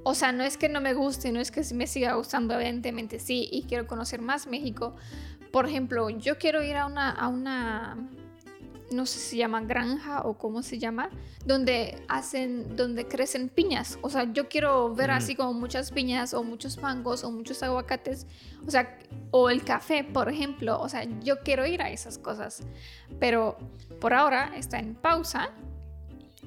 O 0.04 0.14
sea, 0.14 0.32
no 0.32 0.44
es 0.44 0.58
que 0.58 0.70
no 0.70 0.80
me 0.80 0.94
guste, 0.94 1.32
no 1.32 1.42
es 1.42 1.52
que 1.52 1.62
me 1.74 1.86
siga 1.86 2.14
gustando, 2.14 2.54
evidentemente 2.56 3.20
sí, 3.20 3.50
y 3.52 3.64
quiero 3.64 3.88
conocer 3.88 4.22
más 4.22 4.48
México. 4.48 4.96
Por 5.52 5.68
ejemplo, 5.68 6.10
yo 6.10 6.38
quiero 6.38 6.64
ir 6.64 6.78
a 6.78 6.86
una, 6.86 7.12
a 7.12 7.28
una, 7.28 7.98
no 8.92 9.06
sé 9.06 9.20
si 9.20 9.30
se 9.32 9.38
llama 9.38 9.62
granja 9.62 10.22
o 10.22 10.38
cómo 10.38 10.64
se 10.64 10.80
llama, 10.80 11.10
donde 11.46 12.02
hacen, 12.08 12.76
donde 12.76 13.08
crecen 13.08 13.50
piñas. 13.50 14.00
O 14.02 14.10
sea, 14.10 14.32
yo 14.32 14.48
quiero 14.50 14.94
ver 14.94 15.12
así 15.12 15.36
como 15.36 15.54
muchas 15.54 15.92
piñas 15.92 16.34
o 16.34 16.44
muchos 16.44 16.78
mangos 16.82 17.24
o 17.24 17.32
muchos 17.32 17.62
aguacates. 17.64 18.28
O 18.66 18.72
sea, 18.72 18.98
o 19.32 19.50
el 19.50 19.64
café, 19.64 20.04
por 20.04 20.30
ejemplo. 20.30 20.80
O 20.80 20.90
sea, 20.90 21.04
yo 21.22 21.40
quiero 21.44 21.66
ir 21.66 21.82
a 21.82 21.90
esas 21.90 22.18
cosas. 22.18 22.64
Pero 23.20 23.58
por 24.00 24.14
ahora 24.14 24.54
está 24.56 24.80
en 24.80 24.96
pausa 24.96 25.50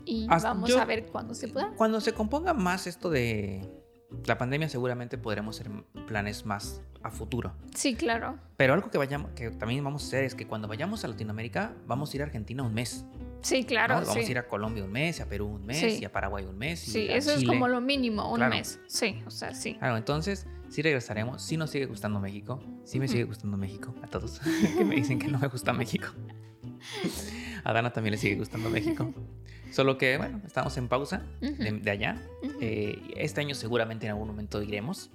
y 0.05 0.27
vamos 0.27 0.75
a 0.75 0.85
ver 0.85 1.07
cuándo 1.07 1.35
se 1.35 1.49
pueda. 1.49 1.73
Cuando 1.77 2.01
se 2.01 2.13
componga 2.13 2.55
más 2.55 2.87
esto 2.87 3.11
de 3.11 3.80
la 4.27 4.39
pandemia, 4.39 4.69
seguramente 4.69 5.19
podremos 5.19 5.61
hacer 5.61 5.73
planes 6.07 6.45
más 6.47 6.83
a 7.03 7.11
futuro. 7.11 7.53
Sí, 7.75 7.95
claro. 7.95 8.39
Pero 8.57 8.75
algo 8.75 8.91
que, 8.91 8.99
vayamos, 8.99 9.31
que 9.33 9.51
también 9.51 9.83
vamos 9.83 10.05
a 10.05 10.07
hacer 10.07 10.25
es 10.25 10.35
que 10.35 10.47
cuando 10.47 10.69
vayamos 10.69 11.05
a 11.05 11.09
Latinoamérica, 11.09 11.75
vamos 11.87 12.13
a 12.13 12.17
ir 12.17 12.23
a 12.23 12.27
Argentina 12.27 12.63
un 12.63 12.75
mes. 12.75 13.05
Sí, 13.43 13.65
claro. 13.65 13.95
Vamos 13.95 14.17
a 14.17 14.21
ir 14.21 14.39
a 14.39 14.47
Colombia 14.47 14.85
un 14.85 14.93
mes, 14.93 15.21
a 15.21 15.27
Perú 15.27 15.47
un 15.47 15.65
mes, 15.65 16.01
y 16.01 16.05
a 16.05 16.13
Paraguay 16.13 16.45
un 16.45 16.59
mes. 16.59 16.81
sí, 16.81 17.07
eso 17.09 17.33
es 17.33 17.45
como 17.45 17.69
lo 17.69 17.81
mínimo, 17.81 18.31
un 18.31 18.49
mes. 18.49 18.81
Sí, 18.87 19.23
o 19.27 19.31
sea, 19.31 19.55
sí. 19.55 19.75
Claro, 19.75 19.97
entonces 19.97 20.47
sí 20.69 20.83
regresaremos. 20.83 21.43
Sí 21.43 21.57
nos 21.57 21.71
sigue 21.71 21.87
gustando 21.87 22.21
México. 22.21 22.63
Sí 22.85 22.99
me 22.99 23.09
sigue 23.09 23.25
gustando 23.25 23.57
México. 23.57 23.95
A 24.03 24.07
todos 24.07 24.41
que 24.77 24.85
me 24.85 24.97
dicen 24.97 25.19
que 25.19 25.29
no 25.29 25.39
me 25.39 25.49
gusta 25.49 25.73
México. 25.73 26.09
A 27.65 27.73
Dana 27.73 27.93
también 27.93 28.13
le 28.13 28.19
sigue 28.19 28.37
gustando 28.37 28.71
México. 28.71 29.13
Solo 29.71 29.97
que, 29.99 30.17
bueno, 30.17 30.41
estamos 30.47 30.77
en 30.77 30.89
pausa 30.89 31.23
de, 31.41 31.91
allá. 31.91 32.21
Eh, 32.61 33.01
este 33.17 33.41
año 33.41 33.55
seguramente 33.55 34.07
en 34.07 34.13
algún 34.13 34.29
momento 34.29 34.63
iremos. 34.63 35.11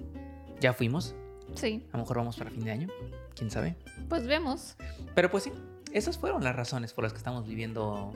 Ya 0.61 0.73
fuimos. 0.73 1.13
Sí. 1.55 1.83
A 1.91 1.97
lo 1.97 2.03
mejor 2.03 2.17
vamos 2.17 2.37
para 2.37 2.49
fin 2.49 2.63
de 2.63 2.71
año. 2.71 2.87
¿Quién 3.35 3.51
sabe? 3.51 3.75
Pues 4.09 4.25
vemos. 4.27 4.75
Pero 5.13 5.29
pues 5.29 5.43
sí, 5.43 5.51
esas 5.91 6.17
fueron 6.17 6.43
las 6.43 6.55
razones 6.55 6.93
por 6.93 7.03
las 7.03 7.13
que 7.13 7.17
estamos 7.17 7.45
viviendo 7.47 8.13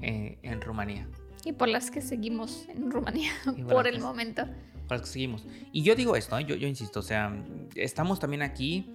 eh, 0.00 0.38
en 0.42 0.60
Rumanía. 0.60 1.06
Y 1.44 1.52
por 1.52 1.68
las 1.68 1.90
que 1.90 2.00
seguimos 2.00 2.66
en 2.68 2.90
Rumanía 2.90 3.32
por 3.68 3.84
las 3.84 3.86
el 3.86 3.92
que- 3.96 4.02
momento. 4.02 4.42
Por 4.88 4.92
las 4.98 5.00
que 5.02 5.06
seguimos. 5.08 5.44
Y 5.72 5.82
yo 5.82 5.94
digo 5.94 6.16
esto, 6.16 6.38
¿eh? 6.38 6.44
yo, 6.44 6.54
yo 6.56 6.66
insisto, 6.68 7.00
o 7.00 7.02
sea, 7.02 7.34
estamos 7.76 8.18
también 8.20 8.42
aquí, 8.42 8.90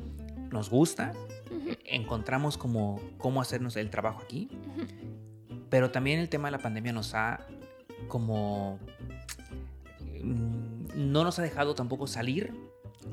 nos 0.51 0.69
gusta, 0.69 1.13
encontramos 1.85 2.57
como 2.57 2.99
cómo 3.17 3.41
hacernos 3.41 3.75
el 3.77 3.89
trabajo 3.89 4.21
aquí. 4.23 4.49
Pero 5.69 5.91
también 5.91 6.19
el 6.19 6.29
tema 6.29 6.47
de 6.47 6.53
la 6.53 6.59
pandemia 6.59 6.93
nos 6.93 7.13
ha 7.13 7.39
como... 8.07 8.79
mm, 10.23 11.11
No 11.11 11.23
nos 11.23 11.39
ha 11.39 11.41
dejado 11.41 11.75
tampoco 11.75 12.07
salir, 12.07 12.53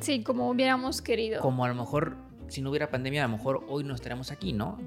Sí, 0.01 0.23
como 0.23 0.49
hubiéramos 0.51 1.01
querido. 1.03 1.41
como 1.41 1.65
a 1.65 1.69
lo 1.69 1.75
mejor, 1.75 2.17
si 2.49 2.61
no 2.63 2.71
hubiera 2.71 2.91
pandemia, 2.91 3.25
a 3.25 3.29
lo 3.29 3.37
mejor 3.37 3.65
hoy 3.69 3.85
no 3.85 3.95
estaríamos 3.95 4.31
aquí, 4.33 4.53
¿no? 4.53 4.79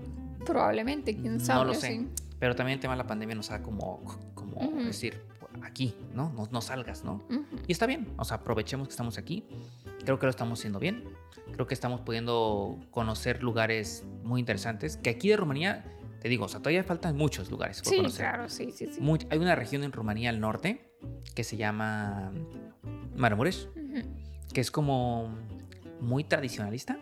Probablemente, 0.45 1.15
quién 1.15 1.37
No 1.37 1.43
sabe. 1.43 1.65
lo 1.65 1.73
sé. 1.73 1.87
sí. 1.97 2.07
Pero 2.39 2.55
también 2.55 2.75
el 2.77 2.81
tema 2.81 2.93
de 2.93 2.97
la 2.99 3.07
pandemia 3.07 3.35
nos 3.35 3.49
ha 3.51 3.61
como, 3.63 4.01
como 4.35 4.57
Ujú. 4.57 4.83
decir, 4.85 5.21
aquí, 5.63 5.95
¿no? 6.13 6.31
¿no? 6.35 6.47
No 6.51 6.61
salgas, 6.61 7.03
¿no? 7.03 7.23
Ujú. 7.29 7.45
Y 7.67 7.71
está 7.71 7.85
bien, 7.87 8.07
o 8.17 8.25
sea, 8.25 8.37
aprovechemos 8.37 8.87
que 8.87 8.91
estamos 8.91 9.17
aquí. 9.17 9.43
Creo 10.05 10.19
que 10.19 10.25
lo 10.25 10.29
estamos 10.29 10.59
haciendo 10.59 10.77
bien. 10.79 11.03
Creo 11.53 11.65
que 11.67 11.73
estamos 11.73 12.01
pudiendo 12.01 12.77
conocer 12.91 13.41
lugares 13.41 14.05
muy 14.23 14.39
interesantes. 14.39 14.97
Que 14.97 15.09
aquí 15.09 15.29
de 15.29 15.37
Rumanía, 15.37 15.83
te 16.19 16.29
digo, 16.29 16.45
o 16.45 16.47
sea, 16.47 16.59
todavía 16.59 16.83
faltan 16.83 17.15
muchos 17.15 17.49
lugares 17.51 17.81
por 17.81 17.91
Sí, 17.91 17.97
conocer. 17.97 18.25
claro, 18.25 18.49
sí, 18.49 18.71
sí, 18.71 18.87
sí. 18.93 18.99
Muy- 19.01 19.19
hay 19.29 19.37
una 19.39 19.55
región 19.55 19.83
en 19.83 19.91
Rumanía 19.91 20.29
al 20.29 20.39
norte 20.39 20.91
que 21.35 21.43
se 21.43 21.57
llama 21.57 22.31
Maramuresh, 23.15 23.67
Ujú, 23.67 24.07
que 24.53 24.61
es 24.61 24.71
como 24.71 25.35
muy 26.01 26.23
tradicionalista. 26.23 26.97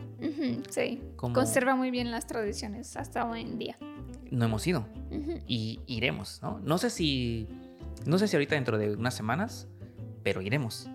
sí. 0.69 1.01
Como 1.15 1.33
Conserva 1.33 1.75
muy 1.75 1.91
bien 1.91 2.11
las 2.11 2.27
tradiciones 2.27 2.95
hasta 2.97 3.25
hoy 3.29 3.41
en 3.41 3.57
día. 3.59 3.77
no 4.31 4.45
hemos 4.45 4.65
ido 4.67 4.87
y 5.47 5.79
iremos, 5.87 6.39
¿no? 6.41 6.59
No 6.59 6.77
sé 6.77 6.89
si, 6.89 7.47
no 8.05 8.17
sé 8.17 8.27
si 8.27 8.35
ahorita 8.35 8.55
dentro 8.55 8.77
de 8.77 8.95
unas 8.95 9.13
semanas, 9.13 9.67
pero 10.23 10.41
iremos. 10.41 10.89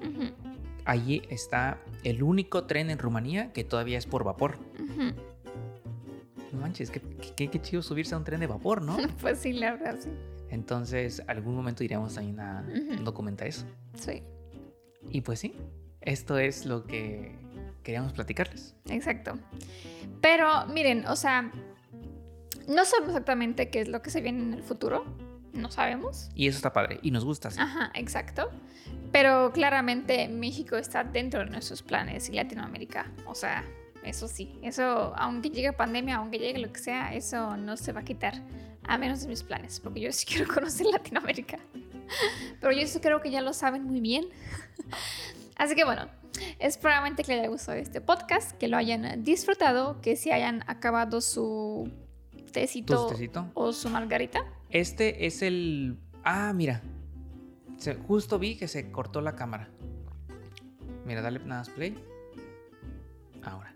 Allí 0.85 1.23
está 1.31 1.79
el 2.05 2.23
único 2.23 2.65
tren 2.65 2.91
en 2.91 2.99
Rumanía 2.99 3.53
que 3.53 3.65
todavía 3.65 3.97
es 3.99 4.07
por 4.07 4.25
vapor. 4.25 4.59
Manches, 6.61 6.91
qué, 6.91 7.01
qué- 7.37 7.49
qué 7.49 7.61
chido 7.63 7.83
subirse 7.83 8.15
a 8.15 8.19
un 8.19 8.25
tren 8.25 8.41
de 8.41 8.47
vapor, 8.47 8.83
¿no? 8.83 8.97
Pues 9.21 9.39
sí, 9.39 9.53
la 9.53 9.73
verdad, 9.73 9.97
sí. 10.01 10.11
Entonces, 10.51 11.23
algún 11.29 11.55
momento 11.55 11.85
iremos 11.85 12.15
también 12.15 12.41
a 12.41 12.65
Ujú. 12.69 13.03
documentar 13.05 13.47
eso. 13.47 13.65
Sí, 13.95 14.23
Y 15.11 15.21
pues 15.23 15.39
sí, 15.41 15.55
esto 16.01 16.39
es 16.39 16.67
lo 16.67 16.85
que 16.85 17.37
queríamos 17.83 18.13
platicarles. 18.13 18.75
exacto. 18.87 19.39
Pero 20.21 20.67
miren, 20.67 21.07
o 21.07 21.17
sea, 21.17 21.51
no 22.69 22.85
sabemos 22.85 23.11
exactamente 23.11 23.71
qué 23.71 23.81
es 23.81 23.89
lo 23.89 24.03
que 24.03 24.11
se 24.11 24.21
viene 24.21 24.43
en 24.43 24.55
el 24.55 24.63
futuro. 24.63 25.05
No 25.53 25.71
sabemos. 25.71 26.31
Y 26.35 26.47
eso 26.47 26.57
está 26.59 26.73
padre. 26.73 27.01
Y 27.03 27.11
nos 27.11 27.25
gusta. 27.25 27.51
sí. 27.51 27.59
Ajá, 27.61 27.91
exacto. 27.95 28.51
Pero 29.13 29.51
claramente 29.53 30.29
México 30.29 30.77
está 30.77 31.03
dentro 31.03 31.41
de 31.41 31.47
nuestros 31.51 31.83
planes 31.83 32.29
y 32.29 32.33
Latinoamérica. 32.33 33.11
O 33.27 33.35
sea, 33.35 33.65
eso 34.05 34.29
sí. 34.29 34.59
Eso, 34.63 35.13
aunque 35.17 35.51
llegue 35.51 35.73
pandemia, 35.73 36.17
aunque 36.17 36.39
llegue 36.39 36.59
lo 36.59 36.73
que 36.73 36.81
sea, 36.81 37.15
eso 37.15 37.57
no 37.57 37.77
se 37.77 37.93
va 37.93 38.01
a 38.01 38.05
quitar. 38.05 38.35
A 38.85 38.97
menos 38.99 39.21
de 39.23 39.29
mis 39.29 39.43
planes, 39.43 39.79
porque 39.81 40.01
yo 40.01 40.11
sí 40.13 40.25
quiero 40.29 40.53
conocer 40.53 40.87
Latinoamérica. 40.87 41.59
Pero 42.61 42.73
yo 42.73 42.87
sí 42.87 42.99
creo 43.01 43.21
que 43.21 43.31
ya 43.31 43.41
lo 43.41 43.53
saben 43.53 43.85
muy 43.85 44.01
bien. 44.01 44.27
Así 45.57 45.75
que 45.75 45.85
bueno, 45.85 46.09
es 46.59 46.79
probablemente 46.79 47.23
que 47.23 47.33
les 47.33 47.41
haya 47.41 47.49
gustado 47.51 47.79
este 47.79 48.01
podcast, 48.01 48.53
que 48.57 48.67
lo 48.69 48.77
hayan 48.79 49.23
disfrutado, 49.23 50.01
que 50.01 50.17
si 50.17 50.31
hayan 50.33 50.65
acabado 50.67 51.21
su 51.21 51.91
tecito 52.53 53.09
o 53.55 53.73
su 53.73 53.91
margarita. 53.91 54.41
Este 54.71 55.27
es 55.27 55.43
el... 55.43 55.99
Ah, 56.25 56.53
mira. 56.55 56.81
Se- 57.77 57.95
justo 57.95 58.39
vi 58.39 58.57
que 58.57 58.67
se 58.69 58.91
cortó 58.91 59.21
la 59.21 59.37
cámara. 59.37 59.69
Mira, 61.05 61.21
dale 61.23 61.39
nada 61.41 61.61
más 61.61 61.71
play. 61.71 61.95
Ahora. 63.43 63.75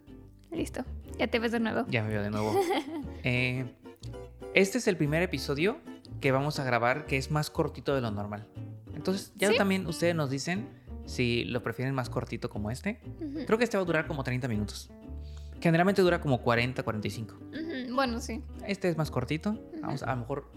Listo, 0.55 0.85
ya 1.19 1.27
te 1.27 1.39
ves 1.39 1.53
de 1.53 1.61
nuevo. 1.61 1.85
Ya 1.89 2.03
me 2.03 2.11
veo 2.11 2.23
de 2.23 2.31
nuevo. 2.31 2.55
Eh, 3.27 3.65
este 4.53 4.77
es 4.79 4.87
el 4.87 4.99
primer 4.99 5.23
episodio 5.23 5.79
que 6.21 6.31
vamos 6.31 6.59
a 6.61 6.65
grabar 6.65 7.07
que 7.07 7.17
es 7.17 7.31
más 7.31 7.49
cortito 7.51 7.95
de 7.95 8.03
lo 8.03 8.11
normal. 8.11 8.47
Entonces, 8.95 9.33
ya 9.37 9.51
Sí. 9.51 9.57
también 9.57 9.87
ustedes 9.87 10.15
nos 10.15 10.29
dicen 10.29 10.69
si 11.07 11.45
lo 11.45 11.63
prefieren 11.63 11.95
más 11.95 12.11
cortito 12.11 12.51
como 12.51 12.71
este. 12.71 13.01
Creo 13.47 13.57
que 13.57 13.65
este 13.65 13.79
va 13.79 13.83
a 13.83 13.87
durar 13.87 14.07
como 14.07 14.23
30 14.23 14.47
minutos. 14.49 14.91
Generalmente 15.61 16.03
dura 16.03 16.21
como 16.21 16.43
40, 16.43 16.83
45. 16.83 17.35
Ujú, 17.35 17.95
Bueno, 17.95 18.21
sí, 18.21 18.43
Este 18.67 18.91
es 18.91 18.99
más 18.99 19.11
cortito. 19.11 19.59
Vamos, 19.81 20.03
a 20.03 20.11
lo 20.15 20.17
mejor 20.21 20.53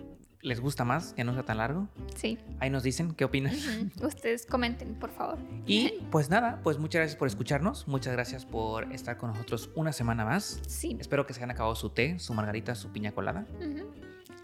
les 0.48 0.60
gusta 0.60 0.84
más, 0.84 1.14
que 1.14 1.24
no 1.24 1.34
sea 1.34 1.44
tan 1.44 1.58
largo. 1.58 1.88
sí. 2.16 2.38
Ahí 2.60 2.70
nos 2.72 2.82
dicen 2.84 3.14
qué 3.14 3.26
opinan. 3.26 3.54
Ujú. 3.56 4.08
Ustedes 4.08 4.46
comenten, 4.46 4.96
por 4.96 5.12
favor. 5.12 5.38
Y 5.68 5.94
pues 6.10 6.30
nada, 6.30 6.60
pues 6.64 6.80
muchas 6.80 7.02
gracias 7.02 7.18
por 7.18 7.28
escucharnos. 7.28 7.88
Muchas 7.88 8.14
gracias 8.14 8.46
por 8.46 8.92
estar 8.92 9.18
con 9.18 9.30
nosotros 9.32 9.70
una 9.76 9.92
semana 9.92 10.26
más. 10.26 10.60
Sí. 10.68 10.98
Espero 11.00 11.28
que 11.28 11.34
se 11.34 11.40
hayan 11.40 11.52
acabado 11.52 11.76
su 11.76 11.90
té, 11.92 12.18
su 12.20 12.34
margarita, 12.34 12.74
su 12.76 12.90
piña 12.90 13.12
colada. 13.12 13.46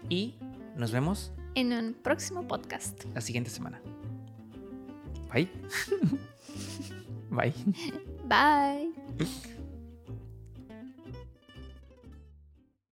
Y 0.08 0.36
nos 0.76 0.92
vemos 0.92 1.32
En 1.54 1.72
un 1.72 1.94
próximo 1.94 2.46
podcast. 2.46 3.04
la 3.14 3.20
siguiente 3.20 3.50
semana. 3.50 3.80
Bye. 5.32 5.50
Bye. 7.30 7.54
Bye. 8.28 9.53